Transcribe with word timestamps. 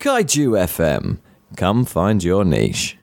Kaiju 0.00 0.56
FM. 0.66 1.18
Come 1.58 1.84
find 1.84 2.24
your 2.24 2.42
niche. 2.42 2.96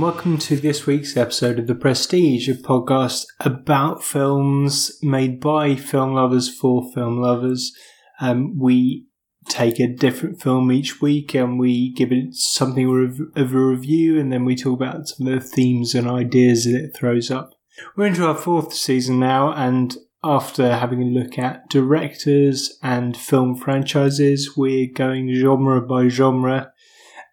Welcome 0.00 0.38
to 0.38 0.56
this 0.56 0.86
week's 0.86 1.14
episode 1.14 1.58
of 1.58 1.66
The 1.66 1.74
Prestige, 1.74 2.48
a 2.48 2.54
podcast 2.54 3.26
about 3.40 4.02
films 4.02 4.98
made 5.02 5.40
by 5.40 5.76
film 5.76 6.14
lovers 6.14 6.48
for 6.48 6.90
film 6.94 7.20
lovers. 7.20 7.70
Um, 8.18 8.58
we 8.58 9.04
take 9.50 9.78
a 9.78 9.92
different 9.92 10.40
film 10.40 10.72
each 10.72 11.02
week 11.02 11.34
and 11.34 11.58
we 11.58 11.92
give 11.92 12.12
it 12.12 12.34
something 12.34 12.88
of 13.36 13.52
a 13.52 13.58
review, 13.58 14.18
and 14.18 14.32
then 14.32 14.46
we 14.46 14.56
talk 14.56 14.80
about 14.80 15.06
some 15.06 15.26
of 15.26 15.34
the 15.34 15.46
themes 15.46 15.94
and 15.94 16.08
ideas 16.08 16.64
that 16.64 16.82
it 16.82 16.96
throws 16.96 17.30
up. 17.30 17.50
We're 17.94 18.06
into 18.06 18.26
our 18.26 18.34
fourth 18.34 18.72
season 18.72 19.20
now, 19.20 19.52
and 19.52 19.94
after 20.24 20.76
having 20.76 21.02
a 21.02 21.06
look 21.06 21.38
at 21.38 21.68
directors 21.68 22.78
and 22.82 23.14
film 23.14 23.54
franchises, 23.54 24.56
we're 24.56 24.90
going 24.90 25.34
genre 25.34 25.82
by 25.82 26.08
genre. 26.08 26.72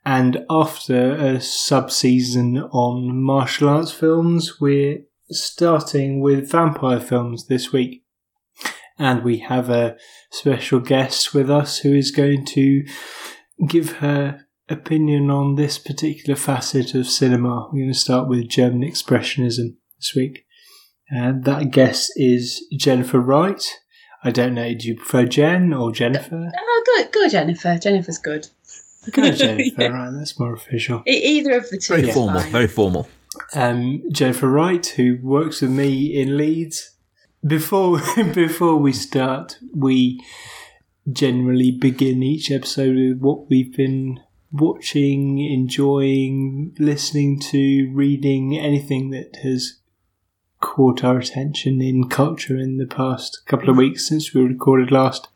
And 0.09 0.45
after 0.49 1.15
a 1.15 1.41
sub 1.41 1.91
season 1.91 2.59
on 2.59 3.21
martial 3.21 3.67
arts 3.67 3.91
films, 3.91 4.61
we're 4.61 4.99
starting 5.31 6.21
with 6.21 6.49
vampire 6.49 7.01
films 7.01 7.47
this 7.47 7.73
week. 7.73 8.05
And 8.97 9.21
we 9.21 9.39
have 9.39 9.69
a 9.69 9.97
special 10.31 10.79
guest 10.79 11.33
with 11.33 11.51
us 11.51 11.79
who 11.79 11.93
is 11.93 12.11
going 12.11 12.45
to 12.45 12.85
give 13.67 13.97
her 13.97 14.45
opinion 14.69 15.29
on 15.29 15.55
this 15.55 15.77
particular 15.77 16.37
facet 16.37 16.95
of 16.95 17.05
cinema. 17.05 17.67
We're 17.73 17.81
going 17.81 17.91
to 17.91 17.99
start 17.99 18.29
with 18.29 18.47
German 18.47 18.83
Expressionism 18.83 19.75
this 19.97 20.13
week. 20.15 20.45
And 21.09 21.43
that 21.43 21.71
guest 21.71 22.13
is 22.15 22.65
Jennifer 22.77 23.19
Wright. 23.19 23.61
I 24.23 24.31
don't 24.31 24.53
know, 24.53 24.73
do 24.73 24.87
you 24.87 24.95
prefer 24.95 25.25
Jen 25.25 25.73
or 25.73 25.91
Jennifer? 25.91 26.49
Oh, 26.57 26.83
good, 26.85 27.11
good, 27.11 27.31
Jennifer. 27.31 27.77
Jennifer's 27.77 28.19
good. 28.19 28.47
Go 29.11 29.31
Jennifer, 29.31 29.91
right, 29.91 30.11
that's 30.11 30.39
more 30.39 30.53
official. 30.53 31.03
E- 31.07 31.11
either 31.11 31.57
of 31.57 31.69
the 31.69 31.77
two. 31.77 31.95
Very 31.95 32.09
is 32.09 32.13
formal. 32.15 32.41
fine. 32.41 32.51
Very 32.51 32.67
formal. 32.67 33.07
um, 33.53 34.03
Jennifer 34.11 34.49
Wright, 34.49 34.85
who 34.85 35.17
works 35.21 35.61
with 35.61 35.71
me 35.71 36.19
in 36.19 36.37
Leeds. 36.37 36.91
Before 37.45 37.99
before 38.33 38.77
we 38.77 38.91
start, 38.93 39.57
we 39.75 40.23
generally 41.11 41.71
begin 41.71 42.21
each 42.23 42.51
episode 42.51 42.95
with 42.95 43.19
what 43.19 43.49
we've 43.49 43.75
been 43.75 44.19
watching, 44.51 45.39
enjoying, 45.39 46.75
listening 46.79 47.39
to, 47.39 47.91
reading, 47.93 48.57
anything 48.57 49.11
that 49.11 49.35
has 49.43 49.76
caught 50.59 51.03
our 51.03 51.19
attention 51.19 51.81
in 51.81 52.09
culture 52.09 52.57
in 52.57 52.77
the 52.77 52.87
past 52.87 53.45
couple 53.45 53.69
of 53.69 53.77
weeks 53.77 54.07
since 54.07 54.33
we 54.33 54.41
recorded 54.41 54.91
last. 54.91 55.27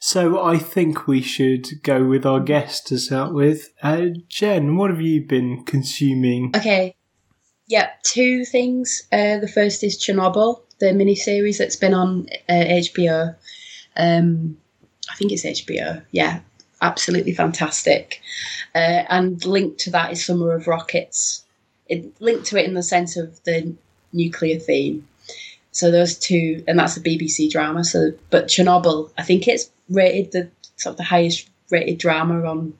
So 0.00 0.42
I 0.42 0.58
think 0.58 1.06
we 1.06 1.22
should 1.22 1.82
go 1.82 2.04
with 2.04 2.26
our 2.26 2.40
guest 2.40 2.86
to 2.88 2.98
start 2.98 3.32
with. 3.32 3.72
Uh, 3.82 4.06
Jen, 4.28 4.76
what 4.76 4.90
have 4.90 5.00
you 5.00 5.22
been 5.22 5.64
consuming? 5.64 6.52
Okay. 6.54 6.94
Yeah, 7.68 7.90
two 8.02 8.44
things. 8.44 9.02
Uh, 9.10 9.38
the 9.38 9.50
first 9.52 9.82
is 9.82 9.98
Chernobyl, 9.98 10.62
the 10.78 10.86
miniseries 10.86 11.58
that's 11.58 11.76
been 11.76 11.94
on 11.94 12.26
uh, 12.48 12.52
HBO. 12.52 13.34
Um, 13.96 14.56
I 15.10 15.14
think 15.16 15.32
it's 15.32 15.44
HBO. 15.44 16.04
Yeah, 16.12 16.40
absolutely 16.82 17.32
fantastic. 17.32 18.20
Uh, 18.74 19.04
and 19.08 19.44
linked 19.44 19.80
to 19.80 19.90
that 19.90 20.12
is 20.12 20.24
Summer 20.24 20.52
of 20.52 20.66
Rockets. 20.66 21.44
It 21.88 22.20
linked 22.20 22.46
to 22.46 22.58
it 22.58 22.66
in 22.66 22.74
the 22.74 22.82
sense 22.82 23.16
of 23.16 23.42
the 23.44 23.74
nuclear 24.16 24.58
theme. 24.58 25.06
So 25.72 25.90
those 25.90 26.18
two, 26.18 26.64
and 26.66 26.78
that's 26.78 26.96
a 26.96 27.00
BBC 27.00 27.50
drama. 27.50 27.84
So, 27.84 28.12
but 28.30 28.46
Chernobyl, 28.46 29.10
I 29.18 29.22
think 29.22 29.46
it's 29.46 29.70
rated 29.90 30.32
the 30.32 30.50
sort 30.76 30.94
of 30.94 30.96
the 30.96 31.04
highest 31.04 31.48
rated 31.70 31.98
drama 31.98 32.44
on 32.48 32.72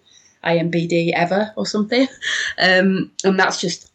IMBD 0.44 1.12
ever 1.14 1.52
or 1.56 1.66
something, 1.66 2.08
um, 2.58 3.10
and 3.22 3.38
that's 3.38 3.60
just 3.60 3.90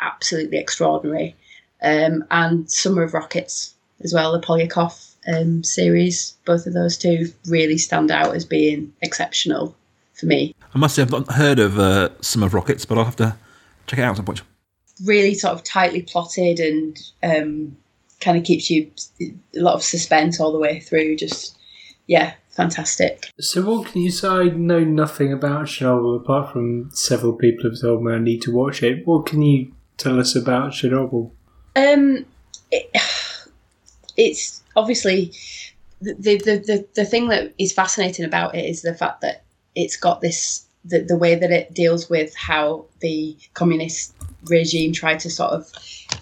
absolutely 0.00 0.58
extraordinary. 0.58 1.34
Um, 1.82 2.24
and 2.30 2.70
Summer 2.70 3.02
of 3.02 3.14
Rockets 3.14 3.74
as 4.04 4.12
well, 4.12 4.32
the 4.32 4.46
Poliakoff 4.46 5.14
um, 5.26 5.64
series. 5.64 6.34
Both 6.44 6.66
of 6.66 6.74
those 6.74 6.96
two 6.96 7.32
really 7.46 7.78
stand 7.78 8.10
out 8.10 8.34
as 8.34 8.44
being 8.44 8.92
exceptional 9.00 9.74
for 10.14 10.26
me. 10.26 10.54
I 10.74 10.78
must 10.78 10.94
say, 10.94 11.02
I've 11.02 11.10
not 11.10 11.32
heard 11.32 11.58
of 11.58 11.78
uh, 11.78 12.10
Summer 12.20 12.46
of 12.46 12.54
Rockets, 12.54 12.84
but 12.84 12.98
I'll 12.98 13.04
have 13.04 13.16
to 13.16 13.36
check 13.86 13.98
it 13.98 14.02
out 14.02 14.10
at 14.10 14.16
some 14.16 14.24
point. 14.24 14.42
Really 15.04 15.34
sort 15.34 15.54
of 15.54 15.64
tightly 15.64 16.02
plotted 16.02 16.60
and 16.60 16.98
um, 17.22 17.76
kind 18.20 18.38
of 18.38 18.44
keeps 18.44 18.70
you 18.70 18.90
a 19.20 19.60
lot 19.60 19.74
of 19.74 19.82
suspense 19.82 20.40
all 20.40 20.52
the 20.52 20.58
way 20.58 20.80
through. 20.80 21.16
Just 21.16 21.58
yeah, 22.06 22.34
fantastic. 22.50 23.30
So 23.40 23.62
what 23.62 23.88
can 23.88 24.02
you 24.02 24.10
say? 24.10 24.28
I 24.28 24.44
know 24.44 24.84
nothing 24.84 25.32
about 25.32 25.66
Chernobyl 25.66 26.16
apart 26.16 26.52
from 26.52 26.90
several 26.92 27.32
people 27.32 27.70
have 27.70 27.80
told 27.80 28.02
me 28.04 28.12
I 28.12 28.18
need 28.18 28.42
to 28.42 28.52
watch 28.52 28.82
it. 28.82 29.06
What 29.06 29.26
can 29.26 29.42
you 29.42 29.72
tell 29.96 30.18
us 30.18 30.36
about 30.36 30.72
Chernobyl? 30.72 31.30
Um, 31.76 32.24
it, 32.70 32.90
it's 34.16 34.62
obviously 34.76 35.32
the, 36.00 36.14
the 36.14 36.58
the 36.58 36.86
the 36.94 37.04
thing 37.04 37.28
that 37.28 37.52
is 37.58 37.72
fascinating 37.72 38.24
about 38.24 38.54
it 38.54 38.64
is 38.64 38.82
the 38.82 38.94
fact 38.94 39.20
that 39.20 39.44
it's 39.74 39.96
got 39.96 40.20
this 40.20 40.66
the, 40.84 41.00
the 41.00 41.16
way 41.16 41.34
that 41.34 41.50
it 41.50 41.72
deals 41.74 42.10
with 42.10 42.34
how 42.34 42.84
the 43.00 43.36
communist 43.54 44.14
regime 44.48 44.92
tried 44.92 45.20
to 45.20 45.30
sort 45.30 45.52
of 45.52 45.70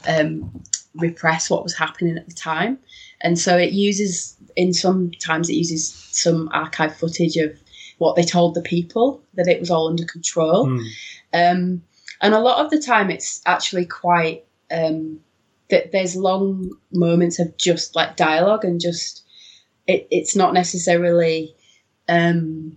um, 0.06 0.62
repress 0.94 1.50
what 1.50 1.62
was 1.62 1.74
happening 1.74 2.16
at 2.16 2.28
the 2.28 2.34
time, 2.34 2.78
and 3.20 3.38
so 3.38 3.56
it 3.56 3.72
uses 3.72 4.36
in 4.56 4.72
some 4.72 5.10
times, 5.12 5.48
it 5.48 5.54
uses 5.54 5.92
some 6.10 6.48
archive 6.52 6.96
footage 6.96 7.36
of 7.36 7.58
what 7.98 8.16
they 8.16 8.22
told 8.22 8.54
the 8.54 8.62
people 8.62 9.22
that 9.34 9.48
it 9.48 9.60
was 9.60 9.70
all 9.70 9.88
under 9.88 10.04
control. 10.04 10.66
Hmm. 10.66 10.78
Um, 11.32 11.82
and 12.20 12.34
a 12.34 12.40
lot 12.40 12.64
of 12.64 12.70
the 12.70 12.80
time, 12.80 13.10
it's 13.10 13.40
actually 13.46 13.86
quite 13.86 14.44
um, 14.70 15.20
that 15.70 15.92
there's 15.92 16.16
long 16.16 16.70
moments 16.92 17.38
of 17.38 17.56
just 17.56 17.96
like 17.96 18.16
dialogue 18.16 18.64
and 18.64 18.80
just 18.80 19.22
it, 19.86 20.06
it's 20.10 20.36
not 20.36 20.54
necessarily 20.54 21.54
um, 22.08 22.76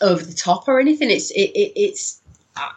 over 0.00 0.24
the 0.24 0.34
top 0.34 0.68
or 0.68 0.80
anything. 0.80 1.10
It's 1.10 1.30
it, 1.30 1.50
it 1.54 1.72
it's 1.76 2.20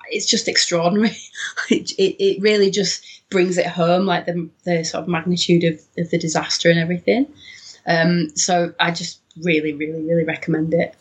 it's 0.10 0.26
just 0.26 0.48
extraordinary. 0.48 1.18
it, 1.70 1.92
it 1.92 2.24
it 2.24 2.42
really 2.42 2.70
just 2.70 3.04
brings 3.30 3.58
it 3.58 3.68
home, 3.68 4.06
like 4.06 4.26
the 4.26 4.50
the 4.66 4.84
sort 4.84 5.04
of 5.04 5.08
magnitude 5.08 5.64
of, 5.64 5.80
of 5.98 6.10
the 6.10 6.18
disaster 6.18 6.70
and 6.70 6.80
everything. 6.80 7.28
Um, 7.88 8.30
so 8.36 8.74
I 8.80 8.92
just 8.92 9.20
really, 9.42 9.74
really, 9.74 10.04
really 10.04 10.24
recommend 10.24 10.74
it. 10.74 10.96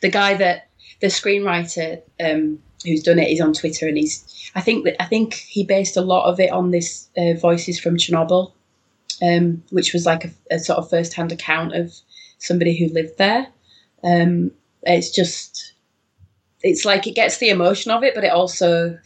The 0.00 0.10
guy 0.10 0.34
that 0.34 0.68
the 1.00 1.06
screenwriter 1.08 2.02
um, 2.20 2.60
who's 2.84 3.02
done 3.02 3.18
it 3.18 3.30
is 3.30 3.40
on 3.40 3.52
Twitter, 3.52 3.86
and 3.86 3.96
he's 3.96 4.50
I 4.54 4.60
think 4.60 4.86
I 5.00 5.04
think 5.04 5.34
he 5.34 5.64
based 5.64 5.96
a 5.96 6.02
lot 6.02 6.26
of 6.26 6.40
it 6.40 6.50
on 6.50 6.70
this 6.70 7.08
uh, 7.16 7.34
Voices 7.34 7.78
from 7.78 7.96
Chernobyl, 7.96 8.52
um, 9.22 9.62
which 9.70 9.92
was 9.92 10.06
like 10.06 10.24
a, 10.24 10.30
a 10.50 10.58
sort 10.58 10.78
of 10.78 10.90
first 10.90 11.14
hand 11.14 11.32
account 11.32 11.74
of 11.74 11.94
somebody 12.38 12.76
who 12.76 12.92
lived 12.92 13.18
there. 13.18 13.46
Um, 14.02 14.50
it's 14.82 15.10
just 15.10 15.73
it's 16.64 16.84
like 16.84 17.06
it 17.06 17.14
gets 17.14 17.38
the 17.38 17.50
emotion 17.50 17.92
of 17.92 18.02
it, 18.02 18.14
but 18.14 18.24
it 18.24 18.32
also 18.32 18.98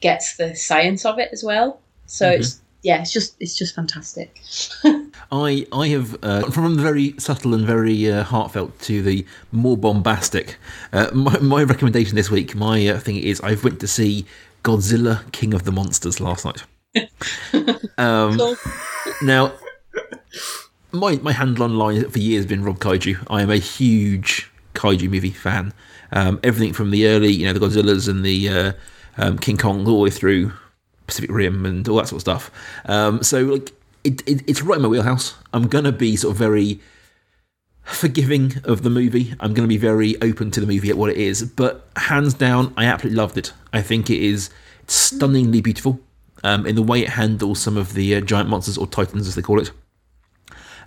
gets 0.00 0.36
the 0.36 0.56
science 0.56 1.04
of 1.04 1.18
it 1.18 1.28
as 1.32 1.44
well. 1.44 1.80
So 2.06 2.28
it's 2.28 2.60
yeah, 2.82 3.00
it's 3.00 3.12
just 3.12 3.36
it's 3.38 3.56
just 3.56 3.74
fantastic. 3.74 4.40
I 5.30 5.66
I 5.72 5.88
have 5.88 6.16
uh, 6.24 6.50
from 6.50 6.74
the 6.74 6.82
very 6.82 7.14
subtle 7.18 7.54
and 7.54 7.64
very 7.64 8.10
uh, 8.10 8.24
heartfelt 8.24 8.78
to 8.80 9.02
the 9.02 9.24
more 9.52 9.76
bombastic. 9.76 10.56
Uh, 10.92 11.10
my, 11.12 11.38
my 11.38 11.62
recommendation 11.62 12.16
this 12.16 12.30
week, 12.30 12.56
my 12.56 12.88
uh, 12.88 12.98
thing 12.98 13.16
is, 13.16 13.40
I 13.42 13.54
went 13.54 13.78
to 13.80 13.86
see 13.86 14.26
Godzilla 14.64 15.30
King 15.30 15.54
of 15.54 15.64
the 15.64 15.72
Monsters 15.72 16.20
last 16.20 16.44
night. 16.44 16.64
um, 17.98 18.36
Cool. 18.36 18.56
Now, 19.22 19.52
my 20.90 21.16
my 21.16 21.32
handle 21.32 21.64
online 21.64 22.08
for 22.10 22.18
years 22.18 22.44
has 22.44 22.46
been 22.46 22.64
Rob 22.64 22.78
Kaiju. 22.78 23.26
I 23.30 23.42
am 23.42 23.50
a 23.50 23.56
huge 23.56 24.50
kaiju 24.74 25.08
movie 25.08 25.30
fan. 25.30 25.72
Um, 26.12 26.38
everything 26.42 26.72
from 26.72 26.90
the 26.90 27.06
early, 27.06 27.32
you 27.32 27.46
know, 27.46 27.52
the 27.52 27.60
Godzillas 27.60 28.08
and 28.08 28.24
the 28.24 28.48
uh, 28.48 28.72
um, 29.16 29.38
King 29.38 29.56
Kong, 29.56 29.86
all 29.86 29.96
the 29.96 30.02
way 30.04 30.10
through 30.10 30.52
Pacific 31.06 31.30
Rim 31.30 31.66
and 31.66 31.88
all 31.88 31.96
that 31.96 32.08
sort 32.08 32.18
of 32.18 32.20
stuff. 32.20 32.50
Um, 32.86 33.22
so, 33.22 33.42
like, 33.44 33.72
it, 34.04 34.22
it, 34.28 34.42
it's 34.46 34.62
right 34.62 34.76
in 34.76 34.82
my 34.82 34.88
wheelhouse. 34.88 35.34
I'm 35.52 35.68
gonna 35.68 35.92
be 35.92 36.16
sort 36.16 36.32
of 36.32 36.38
very 36.38 36.80
forgiving 37.84 38.54
of 38.64 38.82
the 38.82 38.90
movie. 38.90 39.34
I'm 39.40 39.54
going 39.54 39.64
to 39.64 39.68
be 39.68 39.76
very 39.76 40.14
open 40.22 40.52
to 40.52 40.60
the 40.60 40.68
movie 40.68 40.88
at 40.88 40.96
what 40.96 41.10
it 41.10 41.16
is, 41.16 41.42
but 41.42 41.88
hands 41.96 42.32
down, 42.32 42.72
I 42.76 42.84
absolutely 42.84 43.16
loved 43.16 43.36
it. 43.36 43.52
I 43.72 43.82
think 43.82 44.08
it 44.08 44.22
is 44.22 44.50
stunningly 44.86 45.60
beautiful. 45.60 45.98
um, 46.44 46.66
in 46.66 46.74
the 46.74 46.82
way 46.82 47.00
it 47.00 47.10
handles 47.10 47.60
some 47.60 47.76
of 47.76 47.94
the 47.94 48.16
uh, 48.16 48.20
giant 48.20 48.48
monsters 48.48 48.78
or 48.78 48.86
titans, 48.86 49.28
as 49.28 49.34
they 49.34 49.42
call 49.42 49.60
it. 49.60 49.70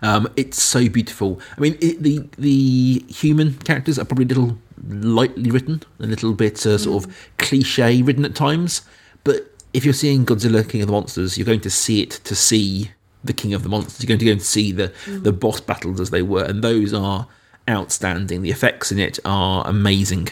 Um, 0.01 0.27
it's 0.35 0.61
so 0.61 0.89
beautiful. 0.89 1.39
I 1.57 1.61
mean, 1.61 1.77
it, 1.81 2.03
the 2.03 2.27
the 2.37 3.05
human 3.07 3.55
characters 3.59 3.97
are 3.97 4.05
probably 4.05 4.25
a 4.25 4.27
little 4.27 4.57
lightly 4.87 5.51
written, 5.51 5.81
a 5.99 6.05
little 6.05 6.33
bit 6.33 6.65
uh, 6.65 6.77
sort 6.77 7.03
of 7.05 7.15
cliche 7.37 8.01
written 8.01 8.25
at 8.25 8.35
times. 8.35 8.81
But 9.23 9.51
if 9.73 9.83
you're 9.85 9.93
seeing 9.93 10.25
Godzilla 10.25 10.67
King 10.67 10.81
of 10.81 10.87
the 10.87 10.93
Monsters, 10.93 11.37
you're 11.37 11.45
going 11.45 11.61
to 11.61 11.69
see 11.69 12.01
it 12.01 12.11
to 12.11 12.35
see 12.35 12.91
the 13.23 13.33
King 13.33 13.53
of 13.53 13.63
the 13.63 13.69
Monsters. 13.69 14.01
You're 14.01 14.07
going 14.07 14.19
to 14.19 14.25
go 14.25 14.31
and 14.33 14.41
see 14.41 14.71
the 14.71 14.91
the 15.07 15.33
boss 15.33 15.59
battles 15.59 15.99
as 15.99 16.09
they 16.11 16.21
were, 16.21 16.43
and 16.43 16.63
those 16.63 16.93
are 16.93 17.27
outstanding. 17.69 18.41
The 18.41 18.51
effects 18.51 18.91
in 18.91 18.99
it 18.99 19.19
are 19.25 19.67
amazing, 19.67 20.27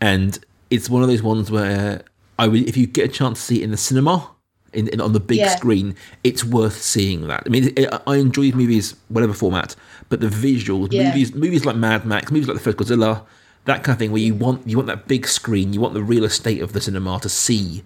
and 0.00 0.38
it's 0.70 0.88
one 0.88 1.02
of 1.02 1.08
those 1.08 1.22
ones 1.22 1.50
where 1.50 2.02
I 2.38 2.48
would, 2.48 2.66
if 2.68 2.76
you 2.76 2.86
get 2.86 3.04
a 3.10 3.12
chance 3.12 3.38
to 3.40 3.44
see 3.44 3.60
it 3.60 3.64
in 3.64 3.70
the 3.70 3.76
cinema. 3.76 4.28
In, 4.74 4.88
in, 4.88 5.02
on 5.02 5.12
the 5.12 5.20
big 5.20 5.36
Yeah. 5.36 5.54
screen, 5.54 5.94
it's 6.24 6.42
worth 6.42 6.80
seeing 6.80 7.26
that. 7.26 7.42
I 7.44 7.50
mean, 7.50 7.74
it, 7.76 7.92
I 8.06 8.16
enjoy 8.16 8.52
movies, 8.52 8.94
whatever 9.08 9.34
format, 9.34 9.76
but 10.08 10.20
the 10.20 10.28
visuals, 10.28 10.90
Yeah. 10.90 11.08
movies, 11.08 11.34
movies 11.34 11.66
like 11.66 11.76
Mad 11.76 12.06
Max, 12.06 12.32
movies 12.32 12.48
like 12.48 12.56
the 12.56 12.62
first 12.62 12.78
Godzilla, 12.78 13.26
that 13.64 13.84
kind 13.84 13.94
of 13.94 13.98
thing, 13.98 14.12
where 14.12 14.20
you 14.20 14.34
want 14.34 14.66
you 14.66 14.76
want 14.76 14.88
that 14.88 15.06
big 15.08 15.26
screen, 15.26 15.72
you 15.72 15.80
want 15.80 15.94
the 15.94 16.02
real 16.02 16.24
estate 16.24 16.60
of 16.60 16.72
the 16.72 16.80
cinema 16.80 17.18
to 17.20 17.28
see 17.28 17.82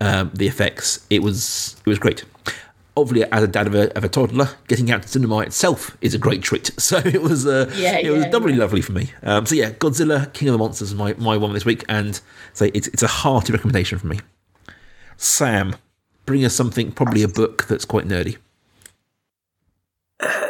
um, 0.00 0.30
the 0.34 0.46
effects. 0.46 1.06
It 1.10 1.22
was 1.22 1.76
it 1.84 1.88
was 1.88 1.98
great. 1.98 2.24
Obviously, 2.98 3.30
as 3.30 3.42
a 3.42 3.46
dad 3.48 3.66
of 3.66 3.74
a, 3.74 3.94
of 3.94 4.04
a 4.04 4.08
toddler, 4.08 4.48
getting 4.68 4.90
out 4.90 5.02
to 5.02 5.08
cinema 5.08 5.40
itself 5.40 5.96
is 6.00 6.14
a 6.14 6.18
great 6.18 6.42
treat. 6.42 6.70
So 6.80 6.96
it 6.98 7.20
was 7.20 7.46
uh, 7.46 7.70
Yeah, 7.76 7.98
it 7.98 8.08
was 8.10 8.24
yeah, 8.24 8.30
doubly 8.30 8.54
yeah. 8.54 8.60
lovely 8.60 8.80
for 8.80 8.92
me. 8.92 9.10
Um, 9.22 9.44
so 9.44 9.54
yeah, 9.54 9.70
Godzilla, 9.72 10.32
King 10.32 10.48
of 10.48 10.52
the 10.52 10.58
Monsters, 10.58 10.88
is 10.92 10.94
my 10.94 11.12
my 11.18 11.36
one 11.36 11.52
this 11.52 11.64
week, 11.66 11.84
and 11.88 12.18
so 12.54 12.70
it's 12.72 12.86
it's 12.88 13.02
a 13.02 13.06
hearty 13.08 13.52
recommendation 13.52 13.98
from 13.98 14.10
me. 14.10 14.20
Sam, 15.18 15.76
bring 16.24 16.44
us 16.44 16.54
something, 16.54 16.90
probably 16.92 17.22
a 17.22 17.28
book 17.28 17.66
that's 17.66 17.84
quite 17.84 18.06
nerdy. 18.06 18.38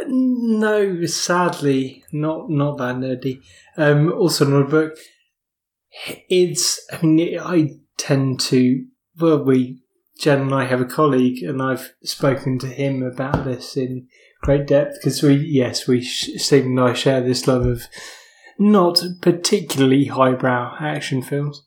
No, 0.08 1.04
sadly, 1.06 2.04
not 2.12 2.48
not 2.48 2.78
that 2.78 2.96
nerdy. 2.96 3.40
Um, 3.76 4.12
also, 4.12 4.44
not 4.44 4.66
a 4.66 4.68
book. 4.68 4.96
It's. 6.28 6.80
I 6.92 7.04
mean, 7.04 7.38
I 7.38 7.70
tend 7.98 8.40
to. 8.40 8.84
Well, 9.18 9.44
we 9.44 9.80
Jen 10.18 10.42
and 10.42 10.54
I 10.54 10.64
have 10.64 10.80
a 10.80 10.86
colleague, 10.86 11.42
and 11.42 11.60
I've 11.60 11.94
spoken 12.02 12.58
to 12.60 12.68
him 12.68 13.02
about 13.02 13.44
this 13.44 13.76
in 13.76 14.06
great 14.42 14.66
depth 14.66 14.98
because 15.00 15.22
we, 15.22 15.34
yes, 15.34 15.86
we 15.88 16.02
Stephen 16.02 16.78
and 16.78 16.80
I 16.80 16.92
share 16.94 17.20
this 17.20 17.46
love 17.46 17.66
of 17.66 17.82
not 18.58 19.02
particularly 19.20 20.06
highbrow 20.06 20.76
action 20.80 21.22
films. 21.22 21.62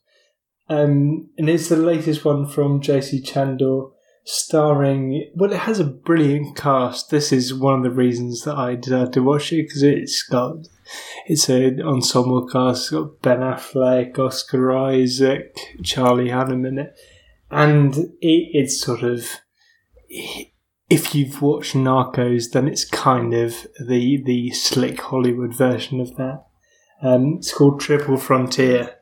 Um, 0.67 1.29
and 1.37 1.49
it's 1.49 1.69
the 1.69 1.75
latest 1.75 2.23
one 2.23 2.47
from 2.47 2.81
J.C. 2.81 3.21
Chandor, 3.21 3.91
starring. 4.29 5.29
Well, 5.33 5.51
it 5.51 5.59
has 5.59 5.79
a 5.79 5.85
brilliant 5.85 6.55
cast. 6.55 7.09
This 7.09 7.31
is 7.31 7.53
one 7.53 7.75
of 7.75 7.83
the 7.83 7.89
reasons 7.89 8.43
that 8.43 8.55
I 8.55 8.75
decided 8.75 9.13
to 9.13 9.23
watch 9.23 9.51
it 9.51 9.63
because 9.63 9.83
it's 9.83 10.21
got 10.23 10.67
it's 11.25 11.49
an 11.49 11.81
ensemble 11.81 12.47
cast. 12.47 12.83
It's 12.83 12.89
got 12.91 13.21
Ben 13.21 13.39
Affleck, 13.39 14.17
Oscar 14.19 14.77
Isaac, 14.77 15.57
Charlie 15.83 16.29
Hunnam 16.29 16.67
in 16.67 16.77
it, 16.77 16.95
and 17.49 17.95
it, 17.95 18.49
it's 18.53 18.79
sort 18.79 19.01
of 19.01 19.27
if 20.89 21.15
you've 21.15 21.41
watched 21.41 21.75
Narcos, 21.75 22.51
then 22.51 22.67
it's 22.67 22.85
kind 22.85 23.33
of 23.33 23.67
the 23.79 24.21
the 24.23 24.51
slick 24.51 25.01
Hollywood 25.01 25.55
version 25.55 25.99
of 25.99 26.15
that. 26.17 26.45
Um, 27.01 27.37
it's 27.37 27.53
called 27.53 27.79
Triple 27.79 28.17
Frontier, 28.17 28.95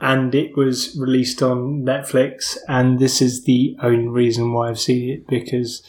and 0.00 0.34
it 0.34 0.56
was 0.56 0.96
released 0.98 1.42
on 1.42 1.82
Netflix. 1.82 2.56
And 2.68 2.98
this 2.98 3.20
is 3.20 3.44
the 3.44 3.76
only 3.82 4.08
reason 4.08 4.52
why 4.52 4.68
I've 4.68 4.78
seen 4.78 5.10
it 5.10 5.26
because, 5.26 5.82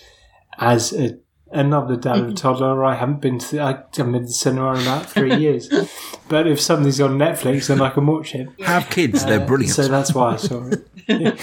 as 0.57 0.93
a, 0.93 1.17
another 1.51 1.95
dad 1.95 2.17
of 2.19 2.29
a 2.29 2.33
toddler, 2.33 2.83
I 2.83 2.95
haven't 2.95 3.21
been 3.21 3.39
to 3.39 3.59
I 3.61 3.83
haven't 3.95 4.11
been 4.13 4.21
to 4.21 4.27
the 4.27 4.33
cinema 4.33 4.73
in 4.73 4.81
about 4.81 5.05
three 5.05 5.35
years. 5.45 5.69
But 6.27 6.47
if 6.47 6.59
something's 6.59 6.99
on 7.01 7.17
Netflix, 7.17 7.67
then 7.67 7.81
I 7.81 7.89
can 7.89 8.05
watch 8.07 8.35
it. 8.35 8.49
Have 8.61 8.89
kids; 8.89 9.25
they're 9.25 9.41
Uh, 9.41 9.45
brilliant. 9.47 9.73
So 9.75 9.87
that's 9.87 10.13
why 10.13 10.33
I 10.33 10.35
saw 10.37 10.69
it. 11.07 11.39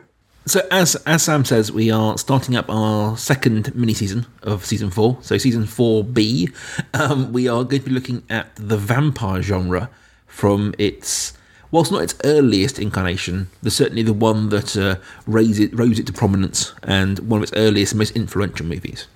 So 0.48 0.64
as 0.70 0.94
as 1.06 1.24
Sam 1.24 1.44
says, 1.44 1.72
we 1.72 1.90
are 1.90 2.16
starting 2.16 2.54
up 2.54 2.66
our 2.70 3.16
second 3.16 3.74
mini 3.74 3.94
season 3.94 4.26
of 4.44 4.64
season 4.64 4.90
four. 4.90 5.18
So 5.20 5.38
season 5.38 5.66
four 5.66 6.04
B, 6.04 6.50
um, 6.94 7.32
we 7.32 7.48
are 7.48 7.64
going 7.64 7.82
to 7.82 7.88
be 7.88 7.90
looking 7.90 8.22
at 8.30 8.54
the 8.54 8.76
vampire 8.76 9.42
genre 9.42 9.90
from 10.36 10.74
its 10.76 11.32
whilst 11.70 11.90
not 11.90 12.02
its 12.02 12.14
earliest 12.22 12.78
incarnation, 12.78 13.48
the 13.62 13.70
certainly 13.70 14.02
the 14.02 14.12
one 14.12 14.50
that 14.50 14.76
uh, 14.76 14.96
raised 15.26 15.58
it, 15.58 15.74
rose 15.74 15.98
it 15.98 16.06
to 16.06 16.12
prominence 16.12 16.74
and 16.82 17.18
one 17.20 17.38
of 17.38 17.42
its 17.42 17.52
earliest, 17.56 17.92
and 17.92 17.98
most 17.98 18.14
influential 18.14 18.66
movies. 18.66 19.06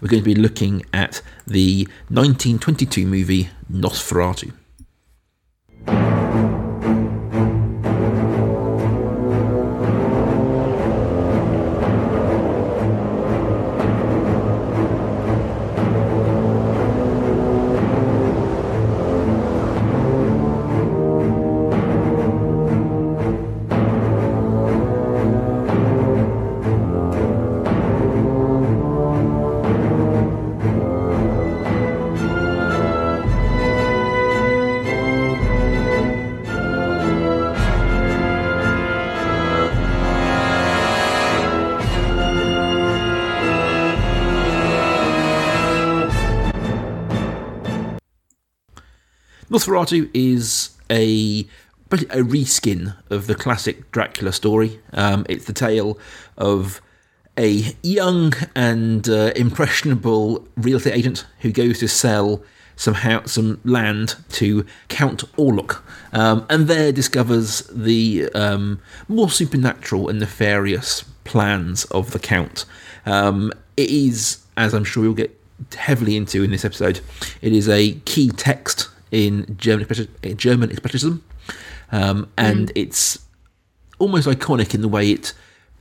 We're 0.00 0.08
going 0.08 0.22
to 0.22 0.34
be 0.34 0.34
looking 0.34 0.82
at 0.94 1.20
the 1.46 1.86
1922 2.08 3.06
movie 3.06 3.50
Nosferatu. 3.70 4.52
Nosferatu 49.52 50.08
is 50.14 50.70
a 50.88 51.46
basically 51.90 52.20
a 52.20 52.24
reskin 52.24 52.96
of 53.10 53.26
the 53.26 53.34
classic 53.34 53.92
Dracula 53.92 54.32
story. 54.32 54.80
Um, 54.94 55.26
it's 55.28 55.44
the 55.44 55.52
tale 55.52 55.98
of 56.38 56.80
a 57.36 57.76
young 57.82 58.32
and 58.56 59.06
uh, 59.10 59.32
impressionable 59.36 60.48
real 60.56 60.78
estate 60.78 60.94
agent 60.94 61.26
who 61.40 61.52
goes 61.52 61.80
to 61.80 61.88
sell 61.88 62.42
some 62.76 62.96
some 63.26 63.60
land 63.62 64.16
to 64.30 64.64
Count 64.88 65.24
Orlok, 65.36 65.82
um, 66.14 66.46
and 66.48 66.66
there 66.66 66.90
discovers 66.90 67.60
the 67.70 68.30
um, 68.34 68.80
more 69.06 69.28
supernatural 69.28 70.08
and 70.08 70.18
nefarious 70.18 71.02
plans 71.24 71.84
of 71.86 72.12
the 72.12 72.18
Count. 72.18 72.64
Um, 73.04 73.52
it 73.76 73.90
is, 73.90 74.42
as 74.56 74.72
I'm 74.72 74.84
sure 74.84 75.04
you'll 75.04 75.12
get 75.12 75.38
heavily 75.76 76.16
into 76.16 76.42
in 76.42 76.50
this 76.50 76.64
episode, 76.64 77.00
it 77.42 77.52
is 77.52 77.68
a 77.68 77.92
key 78.06 78.30
text 78.30 78.88
in 79.12 79.56
German 79.56 79.86
German 80.36 80.70
expressionism, 80.70 81.20
um, 81.92 82.28
and 82.36 82.72
it's 82.74 83.18
almost 83.98 84.26
iconic 84.26 84.74
in 84.74 84.80
the 84.80 84.88
way 84.88 85.12
it 85.12 85.32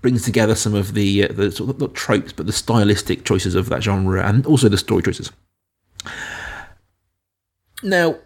brings 0.01 0.23
together 0.23 0.53
some 0.53 0.75
of 0.75 0.93
the 0.93 1.23
uh, 1.23 1.33
the 1.33 1.51
sort 1.51 1.71
of 1.71 1.79
not 1.79 1.95
tropes, 1.95 2.33
but 2.33 2.45
the 2.45 2.53
stylistic 2.53 3.23
choices 3.25 3.55
of 3.55 3.69
that 3.69 3.81
genre, 3.81 4.23
and 4.27 4.45
also 4.45 4.69
the 4.69 4.77
story 4.77 5.01
choices. 5.01 5.31
Now, 7.83 8.19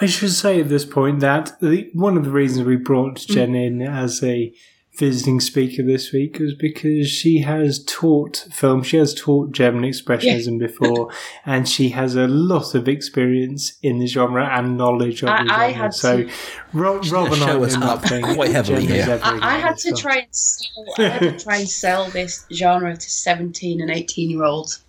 I 0.00 0.06
should 0.06 0.32
say 0.32 0.60
at 0.60 0.68
this 0.68 0.84
point 0.84 1.20
that 1.20 1.52
the, 1.60 1.90
one 1.92 2.16
of 2.16 2.24
the 2.24 2.30
reasons 2.30 2.66
we 2.66 2.76
brought 2.76 3.18
Jen 3.18 3.54
in 3.54 3.82
as 3.82 4.22
a 4.24 4.52
visiting 4.96 5.40
speaker 5.40 5.82
this 5.82 6.12
week 6.12 6.38
was 6.38 6.54
because 6.54 7.08
she 7.08 7.40
has 7.40 7.82
taught 7.84 8.46
film, 8.52 8.82
she 8.82 8.96
has 8.96 9.12
taught 9.12 9.50
German 9.52 9.82
Expressionism 9.82 10.58
before, 10.58 11.10
and 11.44 11.68
she 11.68 11.88
has 11.90 12.14
a 12.14 12.28
lot 12.28 12.74
of 12.74 12.86
experience 12.88 13.76
in 13.82 13.98
the 13.98 14.06
genre 14.06 14.46
and 14.46 14.76
knowledge 14.78 15.22
of 15.22 15.30
I- 15.30 15.42
the 15.42 15.48
genre. 15.48 15.64
I 15.64 15.70
had 15.72 15.94
so, 15.94 16.22
to- 16.24 16.30
Rob, 16.72 17.04
Rob 17.10 17.32
and 17.32 17.42
I 17.42 17.46
show 17.46 17.58
know 17.58 17.64
us 17.64 17.74
up 17.74 17.80
nothing. 18.02 18.22
quite 18.34 18.50
heavily 18.52 18.86
here. 18.86 19.20
I, 19.22 19.54
I 19.54 19.58
had 19.58 19.76
to 19.78 19.96
stuff. 19.96 20.00
try 20.00 20.16
and 20.18 20.28
sell, 20.34 20.84
I 20.98 21.02
had 21.08 21.20
to 21.38 21.38
try 21.44 21.56
and 21.56 21.68
sell 21.68 22.08
this 22.10 22.46
genre 22.52 22.94
to 22.96 23.10
seventeen 23.10 23.80
and 23.80 23.90
eighteen 23.90 24.30
year 24.30 24.44
olds, 24.44 24.82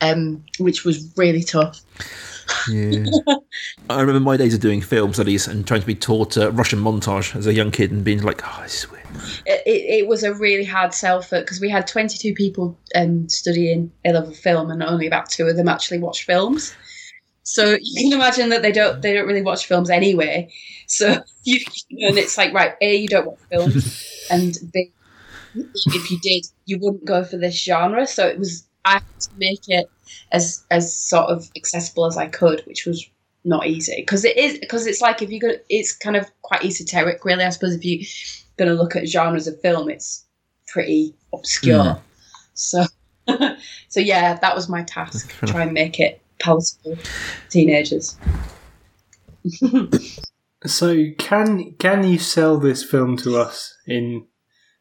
um, 0.00 0.44
which 0.58 0.84
was 0.84 1.12
really 1.16 1.42
tough. 1.42 1.80
Yeah. 2.68 3.04
I 3.90 4.00
remember 4.00 4.20
my 4.20 4.36
days 4.36 4.54
of 4.54 4.60
doing 4.60 4.80
film 4.80 5.12
studies 5.12 5.46
and 5.46 5.66
trying 5.66 5.80
to 5.80 5.86
be 5.86 5.94
taught 5.94 6.36
uh, 6.36 6.50
Russian 6.52 6.78
montage 6.80 7.34
as 7.36 7.46
a 7.46 7.54
young 7.54 7.70
kid 7.70 7.90
and 7.90 8.04
being 8.04 8.22
like, 8.22 8.42
"Oh, 8.44 8.60
this 8.62 8.84
is 8.84 8.90
weird." 8.90 9.06
It, 9.46 9.62
it, 9.66 10.00
it 10.00 10.08
was 10.08 10.22
a 10.22 10.34
really 10.34 10.64
hard 10.64 10.94
sell 10.94 11.22
for 11.22 11.40
because 11.40 11.60
we 11.60 11.68
had 11.68 11.86
twenty 11.86 12.18
two 12.18 12.34
people 12.34 12.78
um, 12.94 13.28
studying 13.28 13.92
A 14.04 14.12
level 14.12 14.32
film, 14.32 14.70
and 14.70 14.82
only 14.82 15.06
about 15.06 15.28
two 15.28 15.46
of 15.46 15.56
them 15.56 15.68
actually 15.68 15.98
watch 15.98 16.24
films. 16.24 16.74
So 17.42 17.76
you 17.82 18.10
can 18.10 18.18
imagine 18.18 18.48
that 18.50 18.62
they 18.62 18.72
don't 18.72 19.02
they 19.02 19.12
don't 19.12 19.26
really 19.26 19.42
watch 19.42 19.66
films 19.66 19.90
anyway. 19.90 20.52
So 20.86 21.22
you 21.44 21.60
and 21.90 22.18
it's 22.18 22.38
like 22.38 22.52
right, 22.52 22.74
a 22.80 22.96
you 22.96 23.08
don't 23.08 23.26
watch 23.26 23.40
films, 23.50 24.26
and 24.30 24.58
b 24.72 24.92
if 25.54 26.10
you 26.10 26.18
did, 26.20 26.46
you 26.64 26.78
wouldn't 26.80 27.04
go 27.04 27.24
for 27.24 27.36
this 27.36 27.62
genre. 27.62 28.06
So 28.06 28.26
it 28.26 28.38
was 28.38 28.66
I 28.84 28.94
had 28.94 29.20
to 29.20 29.30
make 29.36 29.68
it 29.68 29.90
as 30.32 30.64
as 30.70 30.94
sort 30.94 31.30
of 31.30 31.50
accessible 31.56 32.06
as 32.06 32.16
I 32.16 32.26
could, 32.26 32.62
which 32.66 32.86
was 32.86 33.08
not 33.44 33.66
easy 33.66 33.96
because 33.96 34.24
it 34.24 34.36
is 34.36 34.58
because 34.58 34.86
it's 34.86 35.00
like 35.00 35.22
if 35.22 35.30
you 35.30 35.40
go, 35.40 35.52
it's 35.68 35.96
kind 35.96 36.16
of 36.16 36.30
quite 36.42 36.64
esoteric, 36.64 37.24
really. 37.24 37.44
I 37.44 37.50
suppose 37.50 37.74
if 37.74 37.84
you're 37.84 38.02
going 38.56 38.74
to 38.74 38.80
look 38.80 38.96
at 38.96 39.08
genres 39.08 39.46
of 39.46 39.60
film, 39.60 39.88
it's 39.88 40.24
pretty 40.68 41.14
obscure. 41.32 41.84
Mm. 41.84 42.00
So, 42.54 42.84
so 43.88 44.00
yeah, 44.00 44.34
that 44.34 44.54
was 44.54 44.68
my 44.68 44.82
task: 44.82 45.32
try 45.46 45.62
and 45.62 45.72
make 45.72 46.00
it 46.00 46.20
palatable 46.38 46.96
to 46.96 47.02
teenagers. 47.50 48.16
So 50.64 51.06
can 51.18 51.74
can 51.78 52.04
you 52.04 52.18
sell 52.18 52.56
this 52.56 52.84
film 52.84 53.16
to 53.18 53.36
us 53.36 53.76
in 53.86 54.26